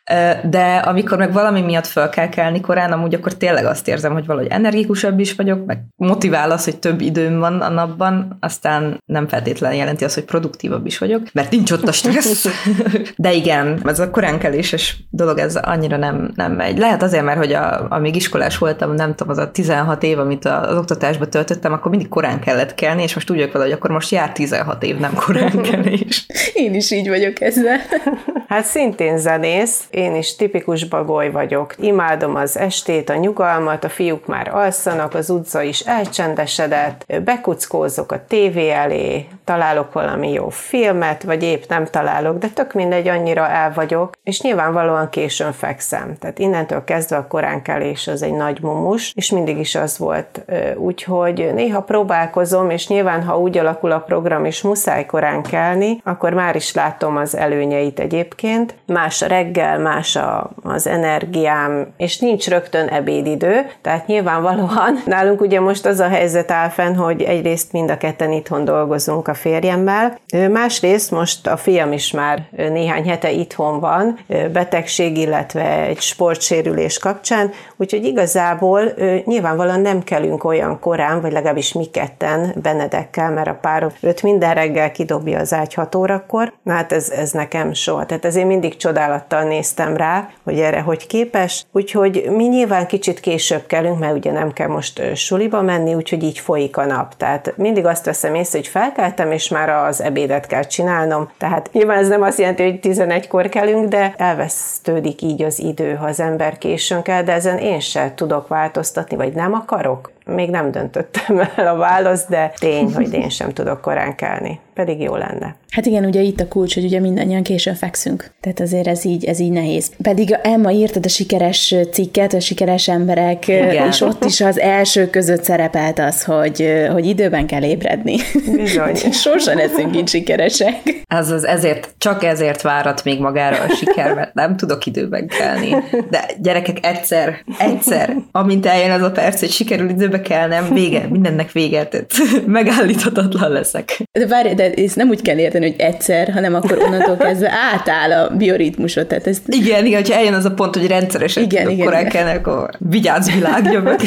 [0.51, 4.27] De amikor meg valami miatt fel kell kelni korán, amúgy akkor tényleg azt érzem, hogy
[4.27, 9.18] valahogy energikusabb is vagyok, meg motivál az, hogy több időm van a napban, aztán nem
[9.27, 12.47] feltétlenül jelenti azt, hogy produktívabb is vagyok, mert nincs ott a stressz.
[13.17, 16.79] De igen, ez a koránkeléses dolog, ez annyira nem, nem megy.
[16.79, 20.45] Lehet azért, mert hogy a, amíg iskolás voltam, nem tudom, az a 16 év, amit
[20.45, 23.91] az oktatásba töltöttem, akkor mindig korán kellett kelni, és most úgy vagyok vele, hogy akkor
[23.91, 26.27] most jár 16 év, nem korán kelés.
[26.55, 27.79] Én is így vagyok ezzel.
[28.49, 31.75] Hát szintén zenész, én is tipikus bagoly vagyok.
[31.79, 38.25] Imádom az estét, a nyugalmat, a fiúk már alszanak, az utca is elcsendesedett, bekuckózok a
[38.29, 39.08] tévé elé,
[39.45, 44.41] találok valami jó filmet, vagy épp nem találok, de tök mindegy, annyira el vagyok, és
[44.41, 46.17] nyilvánvalóan későn fekszem.
[46.19, 50.45] Tehát innentől kezdve a koránkelés az egy nagy mumus, és mindig is az volt.
[50.77, 56.33] Úgyhogy néha próbálkozom, és nyilván, ha úgy alakul a program, és muszáj korán kelni, akkor
[56.33, 58.75] már is látom az előnyeit egyébként.
[58.87, 65.61] Más a reggel, más a, az energiám, és nincs rögtön ebédidő, tehát nyilvánvalóan nálunk ugye
[65.61, 70.19] most az a helyzet áll fenn, hogy egyrészt mind a ketten itthon dolgozunk a férjemmel,
[70.51, 74.19] másrészt most a fiam is már néhány hete itthon van,
[74.53, 78.83] betegség, illetve egy sportsérülés kapcsán, úgyhogy igazából
[79.25, 84.55] nyilvánvalóan nem kelünk olyan korán, vagy legalábbis mi ketten Benedekkel, mert a párom őt minden
[84.55, 88.07] reggel kidobja az ágy 6 órakor, na hát ez, ez nekem soha.
[88.07, 93.67] Tehát ezért mindig csodálattal néztem rá, hogy erre hogy képes, úgyhogy mi nyilván kicsit később
[93.67, 97.17] kelünk, mert ugye nem kell most suliba menni, úgyhogy így folyik a nap.
[97.17, 101.31] Tehát mindig azt veszem észre, hogy felkeltem, és már az ebédet kell csinálnom.
[101.39, 106.07] Tehát nyilván ez nem azt jelenti, hogy 11-kor kelünk, de elvesztődik így az idő, ha
[106.07, 110.13] az ember későn kell, de ezen én sem tudok változtatni, vagy nem akarok.
[110.25, 115.01] Még nem döntöttem el a választ, de tény, hogy én sem tudok korán kelni pedig
[115.01, 115.57] jó lenne.
[115.71, 118.31] Hát igen, ugye itt a kulcs, hogy ugye mindannyian későn fekszünk.
[118.41, 119.91] Tehát azért ez így, ez így nehéz.
[120.03, 123.89] Pedig Emma írtad a sikeres cikket, a sikeres emberek, igen.
[123.89, 128.17] és ott is az első között szerepelt az, hogy, hogy időben kell ébredni.
[128.57, 128.95] Bizony.
[129.25, 130.75] Sosem leszünk így sikeresek.
[131.07, 135.77] Az az ezért, csak ezért várat még magára a siker, mert nem tudok időben kelni.
[136.11, 141.53] De gyerekek, egyszer, egyszer, amint eljön az a perc, hogy sikerül időbe kelnem, vége, mindennek
[141.53, 142.13] vége, tehát
[142.47, 144.03] megállíthatatlan leszek.
[144.13, 148.13] De várj, de ezt nem úgy kell érteni, hogy egyszer, hanem akkor onnantól kezdve átáll
[148.13, 149.07] a bioritmusot.
[149.07, 149.43] Tehát ezt...
[149.47, 153.31] Igen, igen, hogyha eljön az a pont, hogy rendszeresen igen, igen, korán kell, akkor vigyázz
[153.31, 154.01] világja meg.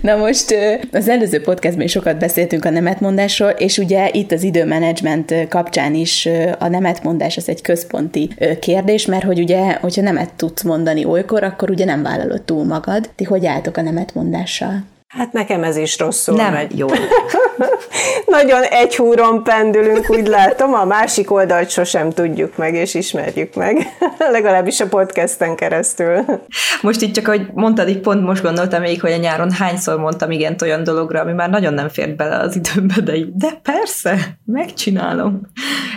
[0.00, 0.54] Na most
[0.92, 6.28] az előző podcastban is sokat beszéltünk a nemetmondásról, és ugye itt az időmenedzsment kapcsán is
[6.58, 11.70] a nemetmondás az egy központi kérdés, mert hogy ugye, hogyha nemet tudsz mondani olykor, akkor
[11.70, 13.10] ugye nem vállalod túl magad.
[13.16, 14.84] Ti hogy álltok a nemetmondással?
[15.08, 16.78] Hát nekem ez is rosszul Nem megy.
[16.78, 16.86] jó.
[18.26, 23.96] Nagyon egy húron pendülünk, úgy látom, a másik oldalt sosem tudjuk meg, és ismerjük meg.
[24.32, 26.24] Legalábbis a podcasten keresztül.
[26.82, 30.30] Most itt csak, hogy mondtad, így pont most gondoltam még, hogy a nyáron hányszor mondtam
[30.30, 34.38] igen olyan dologra, ami már nagyon nem fért bele az időmbe, de így, de persze,
[34.44, 35.40] megcsinálom.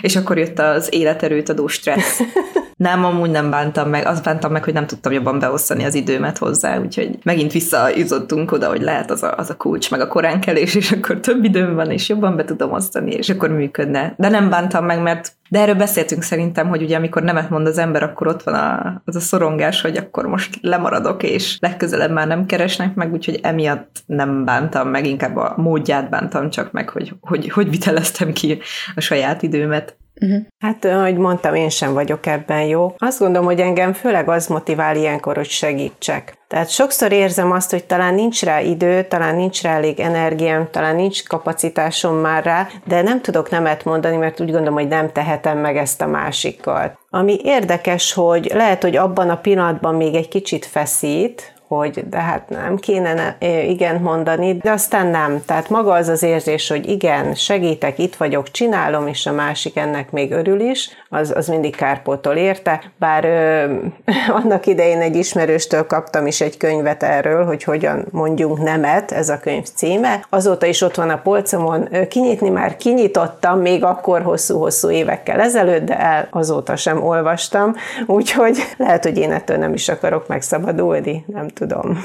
[0.02, 2.20] És akkor jött az életerőt adó stressz.
[2.82, 4.06] Nem, amúgy nem bántam meg.
[4.06, 8.68] Azt bántam meg, hogy nem tudtam jobban beosztani az időmet hozzá, úgyhogy megint visszajutottunk oda,
[8.68, 11.92] hogy lehet az a, az a kulcs, meg a koránkelés, és akkor több időm van,
[11.92, 14.14] és jobban be tudom osztani, és akkor működne.
[14.18, 17.78] De nem bántam meg, mert de erről beszéltünk szerintem, hogy ugye amikor nemet mond az
[17.78, 22.28] ember, akkor ott van a, az a szorongás, hogy akkor most lemaradok, és legközelebb már
[22.28, 27.14] nem keresnek meg, úgyhogy emiatt nem bántam meg, inkább a módját bántam csak meg, hogy
[27.22, 28.60] hogy, hogy viteleztem ki
[28.96, 29.96] a saját időmet.
[30.22, 30.42] Uh-huh.
[30.60, 32.94] Hát, ahogy mondtam, én sem vagyok ebben jó.
[32.98, 36.38] Azt gondolom, hogy engem főleg az motivál ilyenkor, hogy segítsek.
[36.48, 40.96] Tehát sokszor érzem azt, hogy talán nincs rá idő, talán nincs rá elég energiám, talán
[40.96, 45.58] nincs kapacitásom már rá, de nem tudok nemet mondani, mert úgy gondolom, hogy nem tehetem
[45.58, 47.00] meg ezt a másikkal.
[47.10, 52.50] Ami érdekes, hogy lehet, hogy abban a pillanatban még egy kicsit feszít, hogy de hát
[52.50, 55.42] nem kéne igen mondani, de aztán nem.
[55.46, 60.12] Tehát maga az az érzés, hogy igen, segítek, itt vagyok, csinálom, és a másik ennek
[60.12, 62.82] még örül is, az, az mindig kárpótol érte.
[63.00, 63.74] Bár ö,
[64.44, 69.40] annak idején egy ismerőstől kaptam is egy könyvet erről, hogy hogyan mondjunk nemet, ez a
[69.40, 70.26] könyv címe.
[70.30, 76.00] Azóta is ott van a polcomon, kinyitni már kinyitottam, még akkor hosszú-hosszú évekkel ezelőtt, de
[76.00, 81.61] el azóta sem olvastam, úgyhogy lehet, hogy én ettől nem is akarok megszabadulni, nem tudom
[81.62, 81.98] tudom.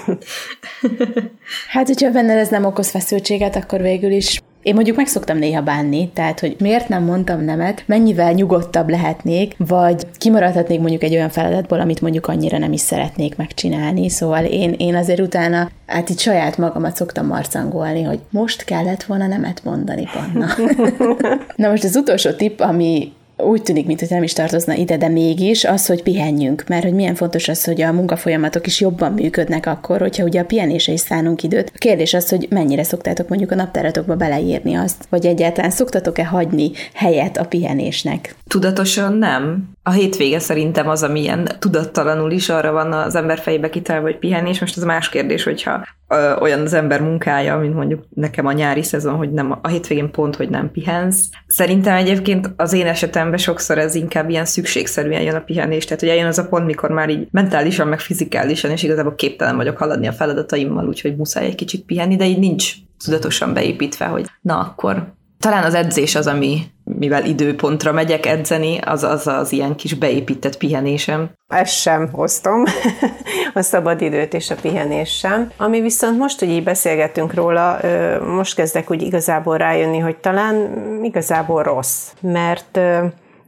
[1.75, 5.63] hát, hogyha benned ez nem okoz feszültséget, akkor végül is én mondjuk meg szoktam néha
[5.63, 11.29] bánni, tehát, hogy miért nem mondtam nemet, mennyivel nyugodtabb lehetnék, vagy kimaradhatnék mondjuk egy olyan
[11.29, 14.09] feladatból, amit mondjuk annyira nem is szeretnék megcsinálni.
[14.09, 19.27] Szóval én, én azért utána, hát itt saját magamat szoktam marcangolni, hogy most kellett volna
[19.27, 20.47] nemet mondani, Panna.
[21.57, 25.65] Na most az utolsó tipp, ami úgy tűnik, mintha nem is tartozna ide, de mégis
[25.65, 30.01] az, hogy pihenjünk, mert hogy milyen fontos az, hogy a munkafolyamatok is jobban működnek akkor,
[30.01, 31.71] hogyha ugye a pihenésre is szánunk időt.
[31.75, 36.71] A kérdés az, hogy mennyire szoktátok mondjuk a naptáratokba beleírni azt, vagy egyáltalán szoktatok-e hagyni
[36.95, 38.35] helyet a pihenésnek?
[38.49, 39.76] Tudatosan nem.
[39.89, 44.19] A hétvége szerintem az, ami ilyen tudattalanul is arra van az ember fejébe kitalálva, hogy
[44.19, 44.61] pihenés.
[44.61, 48.83] Most az más kérdés, hogyha ö, olyan az ember munkája, mint mondjuk nekem a nyári
[48.83, 51.29] szezon, hogy nem a hétvégén pont, hogy nem pihensz.
[51.47, 56.11] Szerintem egyébként az én esetemben sokszor ez inkább ilyen szükségszerűen jön a pihenés, tehát hogy
[56.11, 60.07] eljön az a pont, mikor már így mentálisan, meg fizikálisan, és igazából képtelen vagyok haladni
[60.07, 62.73] a feladataimmal, úgyhogy muszáj egy kicsit pihenni, de így nincs
[63.05, 69.03] tudatosan beépítve, hogy na akkor talán az edzés az, ami, mivel időpontra megyek edzeni, az
[69.03, 71.31] az, az ilyen kis beépített pihenésem.
[71.49, 72.65] Ezt sem hoztam,
[73.55, 75.51] a szabad időt és a pihenés sem.
[75.57, 77.79] Ami viszont most, hogy így beszélgetünk róla,
[78.27, 80.69] most kezdek úgy igazából rájönni, hogy talán
[81.03, 82.81] igazából rossz, mert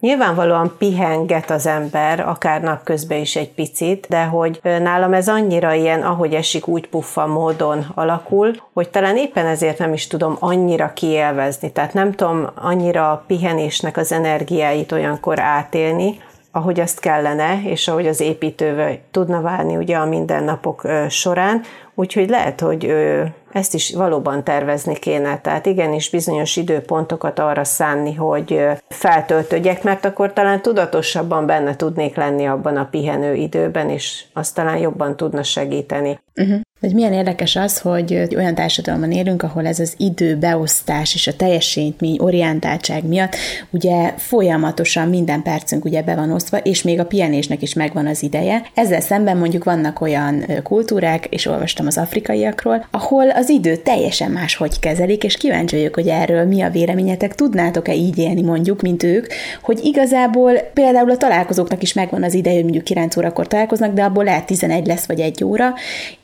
[0.00, 6.02] Nyilvánvalóan pihenget az ember, akár napközben is egy picit, de hogy nálam ez annyira ilyen,
[6.02, 11.72] ahogy esik, úgy puffa módon alakul, hogy talán éppen ezért nem is tudom annyira kielvezni.
[11.72, 16.20] Tehát nem tudom annyira a pihenésnek az energiáit olyankor átélni,
[16.52, 21.62] ahogy azt kellene, és ahogy az építővel tudna válni ugye a mindennapok során,
[21.94, 22.94] úgyhogy lehet, hogy
[23.52, 25.40] ezt is valóban tervezni kéne.
[25.40, 32.46] Tehát igenis bizonyos időpontokat arra szánni, hogy feltöltődjek, mert akkor talán tudatosabban benne tudnék lenni
[32.46, 36.18] abban a pihenő időben, és azt talán jobban tudna segíteni.
[36.36, 36.60] Uh-huh.
[36.80, 42.18] Hogy milyen érdekes az, hogy olyan társadalomban élünk, ahol ez az időbeosztás és a teljesítmény
[42.18, 43.36] orientáltság miatt
[43.70, 48.22] ugye folyamatosan minden percünk ugye be van osztva, és még a pihenésnek is megvan az
[48.22, 48.62] ideje.
[48.74, 54.78] Ezzel szemben mondjuk vannak olyan kultúrák, és olvastam az afrikaiakról, ahol az idő teljesen máshogy
[54.78, 59.26] kezelik, és kíváncsi vagyok, hogy erről mi a véleményetek, tudnátok-e így élni mondjuk, mint ők,
[59.62, 64.02] hogy igazából például a találkozóknak is megvan az ideje, hogy mondjuk 9 órakor találkoznak, de
[64.02, 65.74] abból lehet 11 lesz vagy egy óra,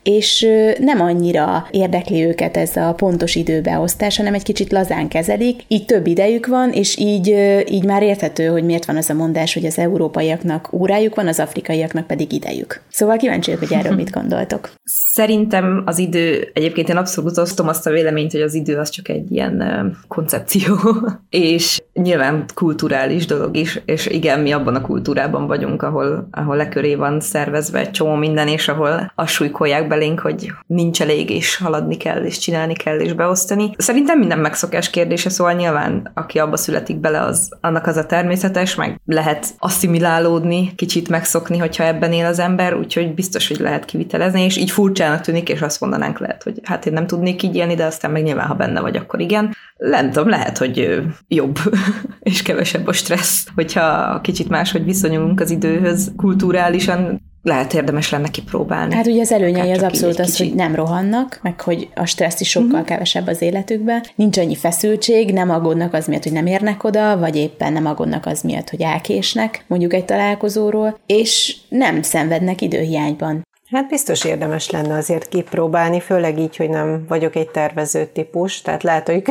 [0.02, 0.46] és
[0.78, 6.06] nem annyira érdekli őket ez a pontos időbeosztás, hanem egy kicsit lazán kezelik, így több
[6.06, 7.28] idejük van, és így,
[7.70, 11.38] így már érthető, hogy miért van az a mondás, hogy az európaiaknak órájuk van, az
[11.38, 12.82] afrikaiaknak pedig idejük.
[12.90, 14.72] Szóval kíváncsi vagyok, hogy erről mit gondoltok.
[14.84, 19.08] Szerintem az idő, egyébként én abszolút osztom azt a véleményt, hogy az idő az csak
[19.08, 20.78] egy ilyen koncepció,
[21.30, 26.94] és nyilván kulturális dolog is, és igen, mi abban a kultúrában vagyunk, ahol, ahol leköré
[26.94, 31.96] van szervezve egy csomó minden, és ahol azt súlykolják belénk, hogy nincs elég, és haladni
[31.96, 33.70] kell, és csinálni kell, és beosztani.
[33.76, 38.74] Szerintem minden megszokás kérdése, szóval nyilván aki abba születik bele, az annak az a természetes,
[38.74, 44.42] meg lehet asszimilálódni, kicsit megszokni, hogyha ebben él az ember, úgyhogy biztos, hogy lehet kivitelezni,
[44.42, 47.74] és így furcsának tűnik, és azt mondanánk lehet, hogy hát én nem tudnék így élni,
[47.74, 49.54] de aztán meg nyilván, ha benne vagy, akkor igen.
[49.76, 51.58] Nem tudom, lehet, hogy jobb
[52.20, 58.94] és kevesebb a stressz, hogyha kicsit máshogy viszonyulunk az időhöz kulturálisan, lehet érdemes lenne kipróbálni.
[58.94, 60.44] Hát ugye az előnyei az abszolút az, kicsi.
[60.48, 62.86] hogy nem rohannak, meg hogy a stressz is sokkal uh-huh.
[62.86, 67.36] kevesebb az életükben, nincs annyi feszültség, nem aggódnak az miatt, hogy nem érnek oda, vagy
[67.36, 73.42] éppen nem aggódnak az miatt, hogy elkésnek mondjuk egy találkozóról, és nem szenvednek időhiányban.
[73.74, 78.82] Hát biztos érdemes lenne azért kipróbálni, főleg így, hogy nem vagyok egy tervező típus, tehát
[78.82, 79.22] lehet, hogy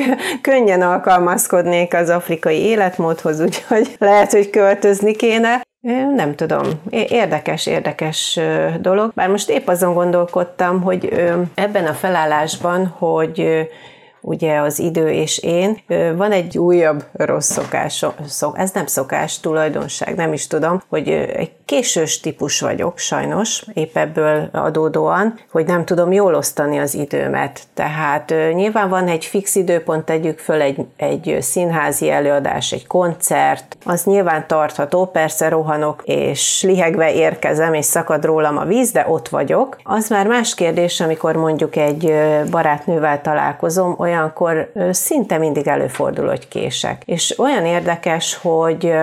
[0.42, 5.62] könnyen alkalmazkodnék az afrikai életmódhoz, úgyhogy lehet, hogy költözni kéne.
[6.16, 8.40] Nem tudom, érdekes, érdekes
[8.82, 9.12] dolog.
[9.16, 11.14] Bár most épp azon gondolkodtam, hogy
[11.54, 13.68] ebben a felállásban, hogy
[14.24, 15.78] ugye az idő és én.
[16.16, 21.52] Van egy újabb rossz szokás, szok, ez nem szokás, tulajdonság, nem is tudom, hogy egy
[21.66, 27.62] késős típus vagyok, sajnos, épp ebből adódóan, hogy nem tudom jól osztani az időmet.
[27.74, 34.04] Tehát nyilván van egy fix időpont, tegyük föl egy, egy színházi előadás, egy koncert, az
[34.04, 39.78] nyilván tartható, persze rohanok, és lihegve érkezem, és szakad rólam a víz, de ott vagyok.
[39.84, 42.14] Az már más kérdés, amikor mondjuk egy
[42.52, 47.02] barátnővel találkozom, olyankor szinte mindig előfordul, hogy kések.
[47.06, 48.94] És olyan érdekes, hogy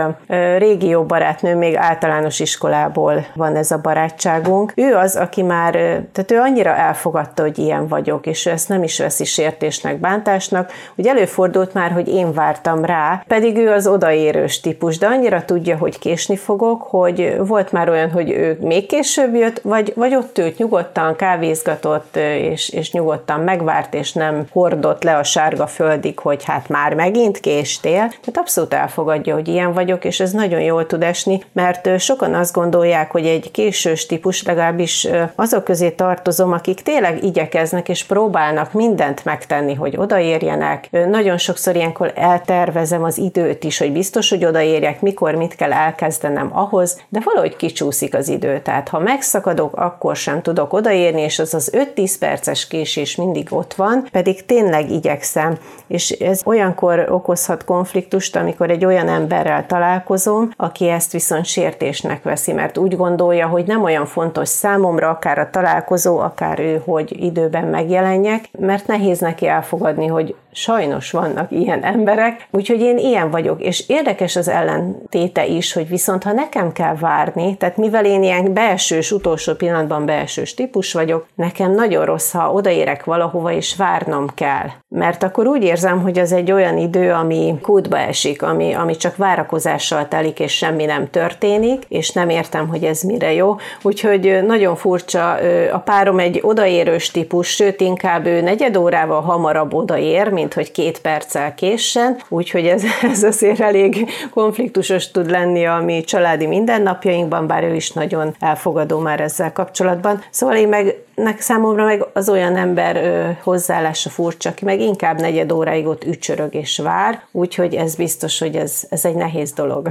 [0.59, 4.73] régi jó barátnő, még általános iskolából van ez a barátságunk.
[4.77, 5.73] Ő az, aki már,
[6.13, 10.73] tehát ő annyira elfogadta, hogy ilyen vagyok, és ő ezt nem is veszi sértésnek, bántásnak,
[10.95, 15.77] hogy előfordult már, hogy én vártam rá, pedig ő az odaérős típus, de annyira tudja,
[15.77, 20.39] hogy késni fogok, hogy volt már olyan, hogy ő még később jött, vagy, vagy ott
[20.39, 26.45] ült nyugodtan, kávézgatott, és, és nyugodtan megvárt, és nem hordott le a sárga földig, hogy
[26.45, 28.09] hát már megint késtél.
[28.09, 32.55] Tehát abszolút elfogadja, hogy ilyen vagyok, és ez nagyon jól tud esni, mert sokan azt
[32.55, 39.25] gondolják, hogy egy késős típus, legalábbis azok közé tartozom, akik tényleg igyekeznek és próbálnak mindent
[39.25, 40.89] megtenni, hogy odaérjenek.
[40.91, 46.51] Nagyon sokszor ilyenkor eltervezem az időt is, hogy biztos, hogy odaérjek, mikor mit kell elkezdenem
[46.53, 48.61] ahhoz, de valahogy kicsúszik az idő.
[48.61, 53.75] Tehát ha megszakadok, akkor sem tudok odaérni, és az az 5-10 perces késés mindig ott
[53.75, 55.59] van, pedig tényleg igyekszem.
[55.87, 62.53] És ez olyankor okozhat konfliktust, amikor egy olyan emberrel találkozom, aki ezt viszont sértésnek veszi,
[62.53, 67.65] mert úgy gondolja, hogy nem olyan fontos számomra, akár a találkozó, akár ő, hogy időben
[67.65, 73.89] megjelenjek, mert nehéz neki elfogadni, hogy sajnos vannak ilyen emberek, úgyhogy én ilyen vagyok, és
[73.89, 79.13] érdekes az ellentéte is, hogy viszont ha nekem kell várni, tehát mivel én ilyen belsős,
[79.13, 84.69] utolsó pillanatban belsős típus vagyok, nekem nagyon rossz, ha odaérek valahova, és várnom kell.
[84.89, 89.17] Mert akkor úgy érzem, hogy az egy olyan idő, ami kútba esik, ami, ami csak
[89.17, 93.57] várakozással telik, és semmi nem történik, és nem értem, hogy ez mire jó.
[93.83, 95.33] Úgyhogy nagyon furcsa,
[95.73, 101.01] a párom egy odaérős típus, sőt inkább ő negyed órával hamarabb odaér, mint hogy két
[101.01, 107.63] perccel késsen, úgyhogy ez, ez azért elég konfliktusos tud lenni a mi családi mindennapjainkban, bár
[107.63, 110.23] ő is nagyon elfogadó már ezzel kapcsolatban.
[110.31, 115.21] Szóval én meg nek számomra meg az olyan ember ö, hozzáállása furcsa, aki meg inkább
[115.21, 119.89] negyed óráig ott ücsörög és vár, úgyhogy ez biztos, hogy ez, ez egy nehéz dolog.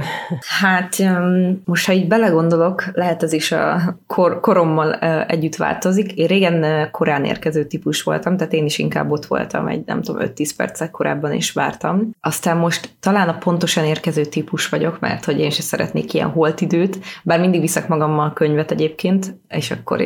[0.60, 0.96] Hát
[1.64, 6.12] most, ha így belegondolok, lehet ez is a kor, korommal együtt változik.
[6.12, 10.22] Én régen korán érkező típus voltam, tehát én is inkább ott voltam egy, nem tudom,
[10.36, 12.10] 5-10 percek korábban is vártam.
[12.20, 16.98] Aztán most talán a pontosan érkező típus vagyok, mert hogy én se szeretnék ilyen holtidőt,
[17.22, 20.00] bár mindig viszek magammal a könyvet egyébként, és akkor,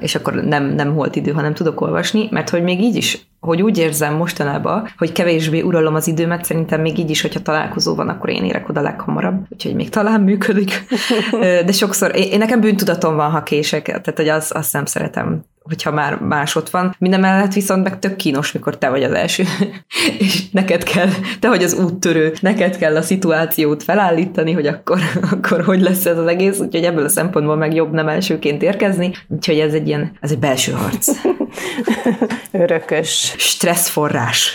[0.00, 3.62] és akkor nem, nem holt idő, hanem tudok olvasni, mert hogy még így is hogy
[3.62, 8.08] úgy érzem mostanában, hogy kevésbé uralom az időmet, szerintem még így is, hogyha találkozó van,
[8.08, 10.86] akkor én érek oda leghamarabb, úgyhogy még talán működik.
[11.66, 15.44] De sokszor, én, én nekem bűntudatom van, ha kések, tehát hogy az, azt nem szeretem
[15.64, 16.94] hogyha már más ott van.
[16.98, 19.44] Minden mellett viszont meg tök kínos, mikor te vagy az első,
[20.18, 21.08] és neked kell,
[21.40, 24.98] te vagy az úttörő, neked kell a szituációt felállítani, hogy akkor,
[25.32, 29.12] akkor hogy lesz ez az egész, úgyhogy ebből a szempontból meg jobb nem elsőként érkezni,
[29.28, 31.08] úgyhogy ez egy ilyen, ez egy belső harc.
[32.52, 33.34] Örökös.
[33.38, 34.52] Stresszforrás.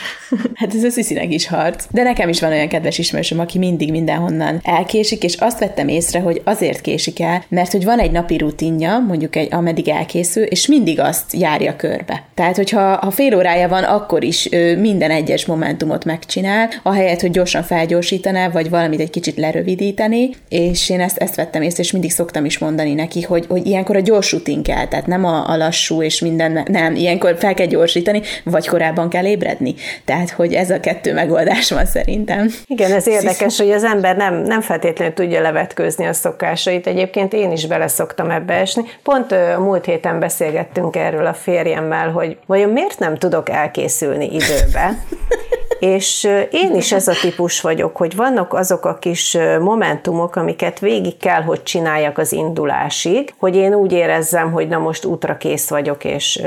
[0.54, 1.86] Hát ez az Sziszinek is harc.
[1.92, 6.20] De nekem is van olyan kedves ismerősöm, aki mindig mindenhonnan elkésik, és azt vettem észre,
[6.20, 10.68] hogy azért késik el, mert hogy van egy napi rutinja, mondjuk egy, ameddig elkészül, és
[10.68, 12.24] mindig azt járja körbe.
[12.34, 17.32] Tehát, hogyha ha fél órája van, akkor is ő minden egyes momentumot megcsinál, ahelyett, hogy
[17.32, 22.12] gyorsan felgyorsítaná, vagy valamit egy kicsit lerövidíteni, és én ezt, ezt vettem észre, és mindig
[22.12, 25.58] szoktam is mondani neki, hogy, hogy ilyenkor a gyors rutin kell, tehát nem a, a
[25.58, 29.76] lassú és minden, nem, ilyenkor fel kell gyorsítani, vagy korábban kell ébredni.
[30.06, 32.48] Tehát tehát, hogy ez a kettő megoldás van szerintem.
[32.68, 36.88] Igen, ez érdekes, hogy az ember nem, nem feltétlenül tudja levetkőzni a szokásait.
[36.88, 38.84] Egyébként én is bele szoktam ebbe esni.
[39.04, 44.98] Pont a múlt héten beszélgettünk erről a férjemmel, hogy vajon miért nem tudok elkészülni időbe.
[45.80, 51.18] És én is ez a típus vagyok, hogy vannak azok a kis momentumok, amiket végig
[51.18, 56.04] kell, hogy csináljak az indulásig, hogy én úgy érezzem, hogy na most útra kész vagyok,
[56.04, 56.42] és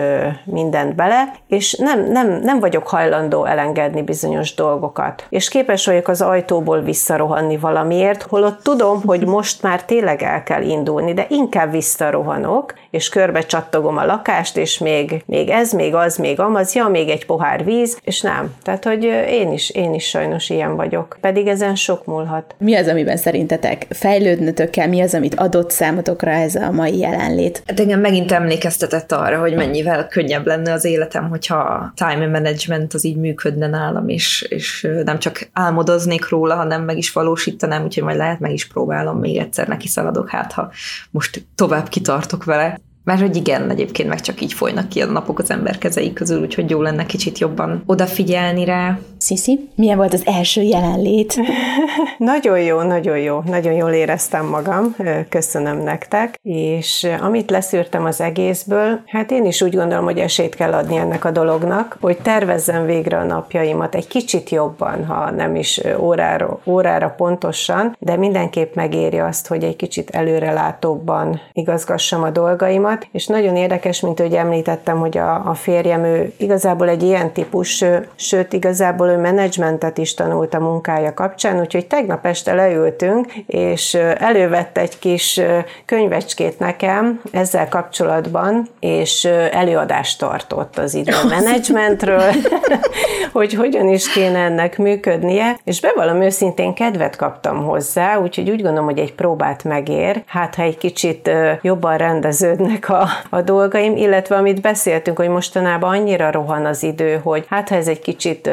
[0.44, 5.26] mindent bele, és nem, nem, nem vagyok hajlandó elengedni bizonyos dolgokat.
[5.28, 10.62] És képes vagyok az ajtóból visszarohanni valamiért, holott tudom, hogy most már tényleg el kell
[10.62, 16.16] indulni, de inkább visszarohanok, és körbe csattogom a lakást, és még, még ez, még az,
[16.16, 18.54] még amaz, ja, még egy pohár víz, és nem.
[18.62, 21.18] Tehát, hogy én is, én is sajnos ilyen vagyok.
[21.20, 22.54] Pedig ezen sok múlhat.
[22.58, 24.86] Mi az, amiben szerintetek fejlődnötök kell?
[24.86, 27.62] Mi az, amit adott számotokra ez a mai jelenlét?
[27.66, 32.94] Hát engem megint emlékeztetett arra, hogy mennyivel könnyebb lenne az életem, hogyha a time management
[32.94, 38.02] az így működne nálam, és, és nem csak álmodoznék róla, hanem meg is valósítanám, úgyhogy
[38.02, 40.70] majd lehet meg is próbálom még egyszer neki szaladok, hát ha
[41.10, 42.78] most tovább kitartok vele.
[43.04, 46.40] Mert hogy igen, egyébként meg csak így folynak ki a napok az ember kezei közül,
[46.40, 48.98] úgyhogy jó lenne kicsit jobban odafigyelni rá.
[49.22, 51.40] Sziszi, milyen volt az első jelenlét?
[52.32, 54.96] nagyon jó, nagyon jó, nagyon jól éreztem magam,
[55.28, 60.72] köszönöm nektek, és amit leszűrtem az egészből, hát én is úgy gondolom, hogy esélyt kell
[60.72, 65.80] adni ennek a dolognak, hogy tervezzem végre a napjaimat egy kicsit jobban, ha nem is
[65.98, 73.26] órára, órára pontosan, de mindenképp megéri azt, hogy egy kicsit előrelátóbban igazgassam a dolgaimat, és
[73.26, 78.52] nagyon érdekes, mint hogy említettem, hogy a, a férjem ő igazából egy ilyen típus, sőt,
[78.52, 84.98] igazából ő menedzsmentet is tanult a munkája kapcsán, úgyhogy tegnap este leültünk, és elővette egy
[84.98, 85.40] kis
[85.84, 92.30] könyvecskét nekem ezzel kapcsolatban, és előadást tartott az időmenedzsmentről,
[93.32, 98.84] hogy hogyan is kéne ennek működnie, és bevallom őszintén kedvet kaptam hozzá, úgyhogy úgy gondolom,
[98.84, 101.30] hogy egy próbát megér, hát ha egy kicsit
[101.62, 107.46] jobban rendeződnek a, a dolgaim, illetve amit beszéltünk, hogy mostanában annyira rohan az idő, hogy
[107.48, 108.50] hát ha ez egy kicsit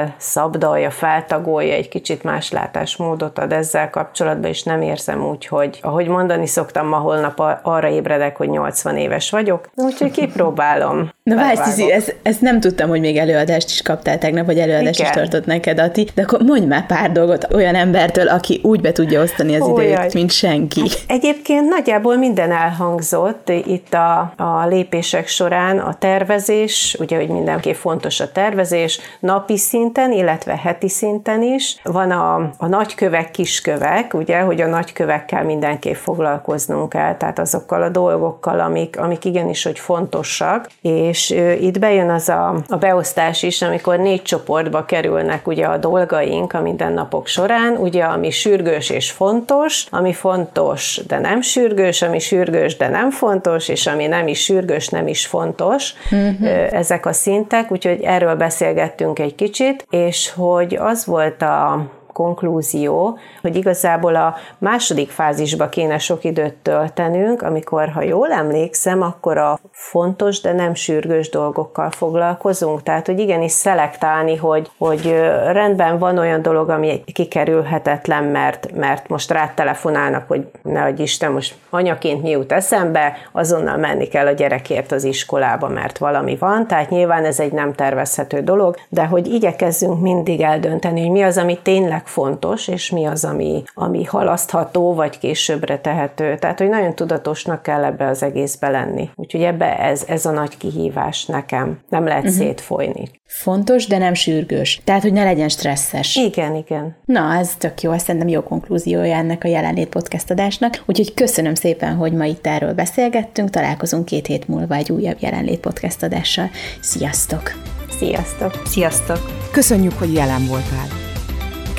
[0.00, 6.08] felszabdalja, feltagolja, egy kicsit más látásmódot ad ezzel kapcsolatban, és nem érzem úgy, hogy ahogy
[6.08, 11.10] mondani szoktam, ma holnap arra ébredek, hogy 80 éves vagyok, úgyhogy kipróbálom.
[11.30, 14.98] Na várj, Cizi, ezt, ezt nem tudtam, hogy még előadást is kaptál tegnap, vagy előadást
[14.98, 15.10] Igen.
[15.10, 18.92] is tartott neked, Ati, de akkor mondj már pár dolgot olyan embertől, aki úgy be
[18.92, 20.80] tudja osztani az időt, mint senki.
[20.80, 27.74] Hát egyébként nagyjából minden elhangzott, itt a, a lépések során a tervezés, ugye, hogy mindenképp
[27.74, 31.76] fontos a tervezés, napi szinten, illetve heti szinten is.
[31.82, 37.88] Van a, a nagykövek, kiskövek, ugye, hogy a nagykövekkel mindenképp foglalkoznunk kell, tehát azokkal a
[37.88, 41.19] dolgokkal, amik, amik igenis, hogy fontosak, és
[41.60, 46.60] itt bejön az a, a beosztás is, amikor négy csoportba kerülnek ugye a dolgaink a
[46.60, 52.88] mindennapok során, ugye, ami sürgős és fontos, ami fontos, de nem sürgős, ami sürgős, de
[52.88, 56.74] nem fontos, fontos, és ami nem is sürgős, nem is fontos, uh-huh.
[56.74, 61.86] ezek a szintek, úgyhogy erről beszélgettünk egy kicsit, és hogy az volt a
[62.20, 69.38] konklúzió, hogy igazából a második fázisba kéne sok időt töltenünk, amikor, ha jól emlékszem, akkor
[69.38, 72.82] a fontos, de nem sürgős dolgokkal foglalkozunk.
[72.82, 75.10] Tehát, hogy igenis szelektálni, hogy, hogy
[75.52, 81.54] rendben van olyan dolog, ami kikerülhetetlen, mert, mert most rátelefonálnak, hogy ne adj Isten, most
[81.70, 86.66] anyaként mi jut eszembe, azonnal menni kell a gyerekért az iskolába, mert valami van.
[86.66, 91.38] Tehát nyilván ez egy nem tervezhető dolog, de hogy igyekezzünk mindig eldönteni, hogy mi az,
[91.38, 96.36] ami tényleg fontos, és mi az, ami, ami halasztható, vagy későbbre tehető.
[96.36, 99.10] Tehát, hogy nagyon tudatosnak kell ebbe az egészbe lenni.
[99.14, 101.78] Úgyhogy ebbe ez, ez a nagy kihívás nekem.
[101.88, 102.38] Nem lehet uh-huh.
[102.38, 103.10] szétfolyni.
[103.26, 104.80] Fontos, de nem sürgős.
[104.84, 106.16] Tehát, hogy ne legyen stresszes.
[106.16, 106.96] Igen, igen.
[107.04, 110.82] Na, ez tök jó, ez szerintem jó konklúziója ennek a jelenlét podcast adásnak.
[110.86, 113.50] Úgyhogy köszönöm szépen, hogy ma itt erről beszélgettünk.
[113.50, 116.50] Találkozunk két hét múlva egy újabb jelenlét podcast adással.
[116.80, 117.52] Sziasztok!
[117.98, 118.62] Sziasztok!
[118.64, 119.18] Sziasztok!
[119.52, 121.09] Köszönjük, hogy jelen voltál!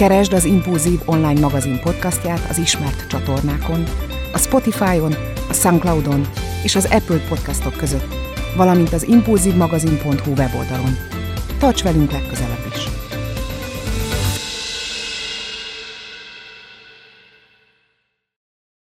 [0.02, 3.84] Keresd az Impulzív online magazin podcastját az ismert csatornákon,
[4.34, 5.16] a Spotify-on,
[5.49, 6.28] a Soundcloud-on
[6.64, 8.14] és az Apple podcastok között,
[8.56, 10.97] valamint az impulzívmagazin.hu weboldalon.
[11.60, 12.62] Tarts velünk legközelebb!